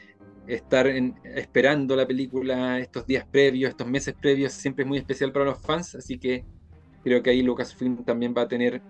[0.47, 5.47] estar esperando la película estos días previos, estos meses previos, siempre es muy especial para
[5.47, 6.45] los fans, así que
[7.03, 8.83] creo que ahí Lucasfilm también va a tener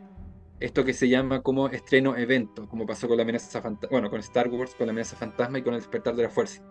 [0.61, 4.49] esto que se llama como estreno evento, como pasó con la amenaza bueno, con Star
[4.49, 6.63] Wars, con la amenaza fantasma y con el despertar de la fuerza.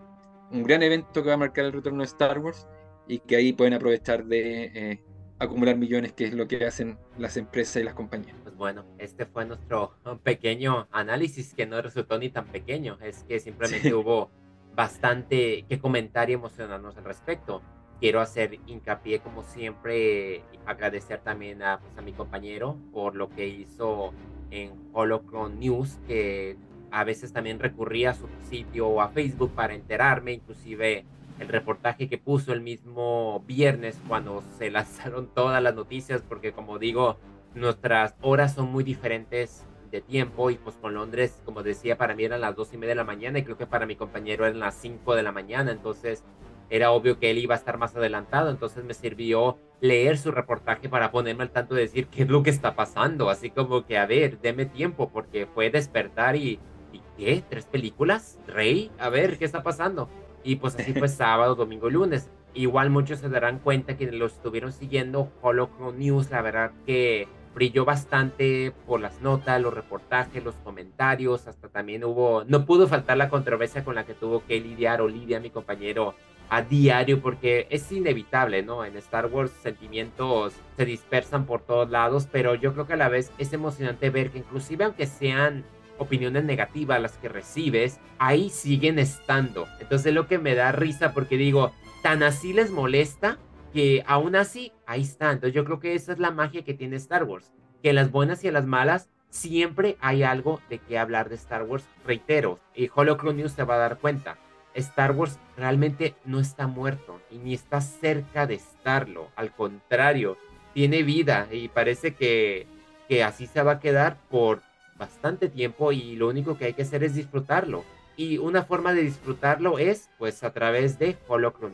[0.50, 2.66] Un gran evento que va a marcar el retorno de Star Wars
[3.06, 5.02] y que ahí pueden aprovechar de eh,
[5.38, 8.36] acumular millones, que es lo que hacen las empresas y las compañías.
[8.42, 13.40] Pues bueno, este fue nuestro pequeño análisis que no resultó ni tan pequeño, es que
[13.40, 14.30] simplemente hubo
[14.74, 17.62] bastante que comentar y emocionarnos al respecto.
[18.00, 23.46] Quiero hacer hincapié, como siempre, agradecer también a, pues, a mi compañero por lo que
[23.46, 24.12] hizo
[24.50, 26.56] en Holocron News, que
[26.90, 31.04] a veces también recurría a su sitio o a Facebook para enterarme, inclusive
[31.40, 36.78] el reportaje que puso el mismo viernes cuando se lanzaron todas las noticias, porque como
[36.78, 37.18] digo,
[37.54, 39.64] nuestras horas son muy diferentes
[39.94, 42.90] bastante tiempo y pues con Londres, como decía, para mí eran las dos y media
[42.90, 45.70] de la mañana y creo que para mi compañero eran las 5 de la mañana,
[45.70, 46.24] entonces
[46.70, 50.88] era obvio que él iba a estar más adelantado, entonces me sirvió leer su reportaje
[50.88, 53.98] para ponerme al tanto de decir qué es lo que está pasando, así como que
[53.98, 56.58] a ver, deme tiempo porque fue despertar y,
[56.92, 57.42] ¿y qué?
[57.48, 58.38] ¿Tres películas?
[58.46, 58.90] ¿Rey?
[58.98, 60.08] A ver, ¿qué está pasando?
[60.42, 62.30] Y pues así fue sábado, domingo, lunes.
[62.54, 67.84] Igual muchos se darán cuenta que lo estuvieron siguiendo Holocron News, la verdad que brilló
[67.84, 73.28] bastante por las notas, los reportajes, los comentarios, hasta también hubo, no pudo faltar la
[73.28, 76.14] controversia con la que tuvo que lidiar Olivia, mi compañero,
[76.48, 78.84] a diario, porque es inevitable, ¿no?
[78.84, 83.08] En Star Wars sentimientos se dispersan por todos lados, pero yo creo que a la
[83.08, 85.64] vez es emocionante ver que inclusive aunque sean
[85.98, 89.66] opiniones negativas las que recibes, ahí siguen estando.
[89.80, 91.72] Entonces lo que me da risa porque digo,
[92.02, 93.38] tan así les molesta
[93.72, 95.32] que aún así, ahí está.
[95.32, 98.44] Entonces yo creo que esa es la magia que tiene Star Wars, que las buenas
[98.44, 101.84] y las malas siempre hay algo de qué hablar de Star Wars.
[102.06, 104.38] Reitero, y Holocron News se va a dar cuenta.
[104.74, 109.28] Star Wars realmente no está muerto y ni está cerca de estarlo.
[109.36, 110.36] Al contrario,
[110.72, 112.66] tiene vida y parece que,
[113.08, 114.62] que así se va a quedar por
[114.96, 117.84] bastante tiempo y lo único que hay que hacer es disfrutarlo.
[118.16, 121.72] Y una forma de disfrutarlo es pues a través de Holocron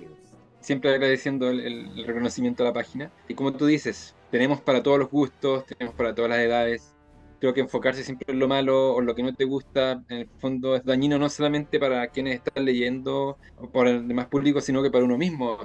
[0.60, 3.10] siempre agradeciendo el, reconocimiento a la página.
[3.28, 6.94] Y como tú dices, tenemos para todos los gustos, tenemos para todas las edades.
[7.40, 10.28] Creo que enfocarse siempre en lo malo o lo que no te gusta, en el
[10.38, 14.82] fondo es dañino no solamente para quienes están leyendo o para el demás público, sino
[14.82, 15.58] que para uno mismo.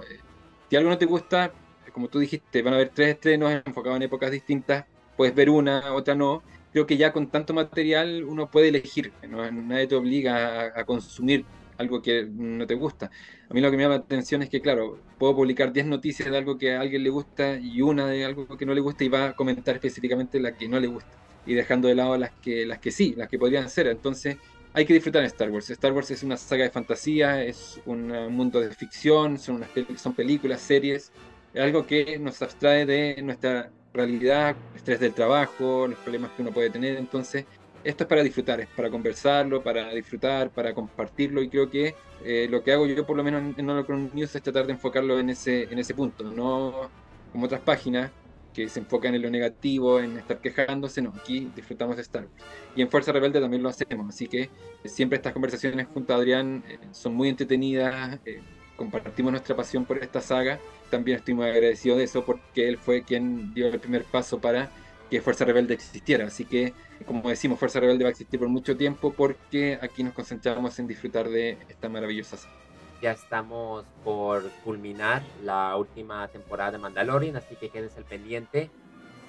[0.70, 1.52] Si algo no te gusta,
[1.94, 4.86] como tú dijiste, van a haber tres estrenos enfocados en épocas distintas,
[5.18, 6.44] puedes ver una, otra no.
[6.72, 11.46] Creo que ya con tanto material uno puede elegir, nadie te obliga a consumir
[11.78, 13.12] algo que no te gusta.
[13.50, 16.30] A mí lo que me llama la atención es que, claro, puedo publicar 10 noticias
[16.30, 19.04] de algo que a alguien le gusta y una de algo que no le gusta
[19.04, 22.32] y va a comentar específicamente la que no le gusta y dejando de lado las
[22.42, 23.88] que, las que sí, las que podrían ser.
[23.88, 24.38] Entonces,
[24.74, 25.70] hay que disfrutar de Star Wars.
[25.70, 30.14] Star Wars es una saga de fantasía, es un mundo de ficción, son, unas, son
[30.14, 31.12] películas, series,
[31.54, 36.52] es algo que nos abstrae de nuestra realidad, estrés del trabajo, los problemas que uno
[36.52, 36.98] puede tener.
[36.98, 37.46] Entonces,
[37.86, 42.48] esto es para disfrutar, es para conversarlo, para disfrutar, para compartirlo y creo que eh,
[42.50, 45.30] lo que hago yo por lo menos en Holocron News es tratar de enfocarlo en
[45.30, 46.90] ese, en ese punto, no
[47.32, 48.12] como otras páginas
[48.56, 52.44] que se enfocan en lo negativo, en estar quejándose, no, aquí disfrutamos de Star Wars.
[52.76, 54.50] Y en Fuerza Rebelde también lo hacemos, así que
[54.86, 58.42] siempre estas conversaciones junto a Adrián eh, son muy entretenidas, eh,
[58.78, 63.04] compartimos nuestra pasión por esta saga, también estoy muy agradecido de eso porque él fue
[63.04, 64.70] quien dio el primer paso para
[65.10, 66.26] que Fuerza Rebelde existiera.
[66.26, 66.74] Así que,
[67.06, 70.88] como decimos, Fuerza Rebelde va a existir por mucho tiempo porque aquí nos concentramos en
[70.88, 72.65] disfrutar de esta maravillosa serie.
[73.06, 78.72] Ya estamos por culminar la última temporada de Mandalorian, así que quédense al pendiente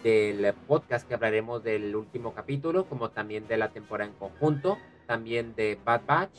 [0.02, 5.54] del podcast que hablaremos del último capítulo, como también de la temporada en conjunto, también
[5.56, 6.38] de Bad Batch.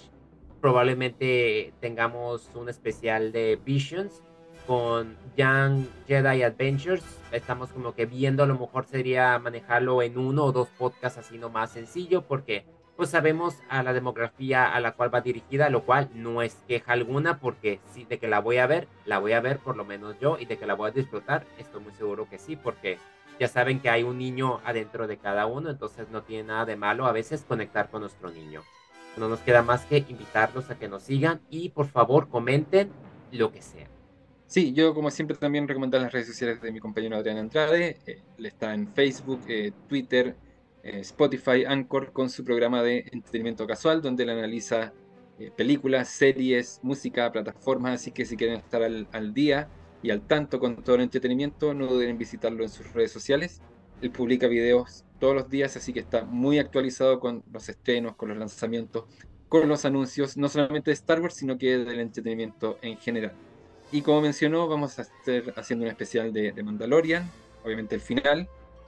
[0.61, 4.23] Probablemente tengamos un especial de Visions
[4.65, 7.03] con Young Jedi Adventures.
[7.31, 11.37] Estamos como que viendo, a lo mejor sería manejarlo en uno o dos podcasts así
[11.37, 12.65] nomás sencillo, porque
[12.97, 16.93] pues sabemos a la demografía a la cual va dirigida, lo cual no es queja
[16.93, 19.85] alguna, porque sí, de que la voy a ver, la voy a ver por lo
[19.85, 22.97] menos yo, y de que la voy a disfrutar, estoy muy seguro que sí, porque
[23.39, 26.75] ya saben que hay un niño adentro de cada uno, entonces no tiene nada de
[26.75, 28.63] malo a veces conectar con nuestro niño.
[29.15, 32.91] No nos queda más que invitarlos a que nos sigan y por favor comenten
[33.31, 33.87] lo que sea.
[34.47, 37.97] Sí, yo como siempre también recomendar las redes sociales de mi compañero Adrián Andrade.
[38.05, 40.35] Eh, él está en Facebook, eh, Twitter,
[40.95, 44.93] Spotify, Anchor con su programa de entretenimiento casual, donde él analiza
[45.55, 48.01] películas, series, música, plataformas.
[48.01, 49.69] Así que si quieren estar al, día
[50.01, 53.61] y al tanto con todo el entretenimiento, no duden en visitarlo en sus redes sociales.
[54.01, 58.29] Él publica videos todos los días, así que está muy actualizado con los estrenos, con
[58.29, 59.05] los lanzamientos,
[59.49, 63.33] con los anuncios, no solamente de Star Wars, sino que del entretenimiento en general.
[63.91, 67.29] Y como mencionó, vamos a estar haciendo un especial de, Mandalorian,
[67.63, 68.47] obviamente el final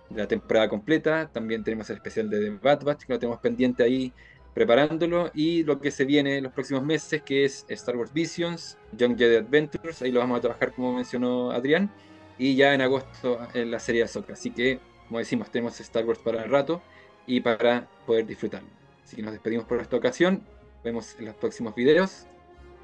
[0.09, 1.29] de la temporada completa.
[1.31, 4.13] También tenemos el especial de The Bad que lo tenemos pendiente ahí
[4.53, 5.31] preparándolo.
[5.33, 9.17] Y lo que se viene en los próximos meses, que es Star Wars Visions, Young
[9.17, 11.91] Jedi Adventures, ahí lo vamos a trabajar como mencionó Adrián.
[12.37, 14.33] Y ya en agosto en la serie Ahsoka.
[14.33, 16.81] Así que, como decimos, tenemos Star Wars para el rato
[17.27, 18.69] y para poder disfrutarlo.
[19.03, 20.43] Así que nos despedimos por esta ocasión.
[20.83, 22.27] Vemos en los próximos videos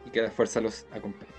[0.06, 1.32] y que la fuerza los acompañe.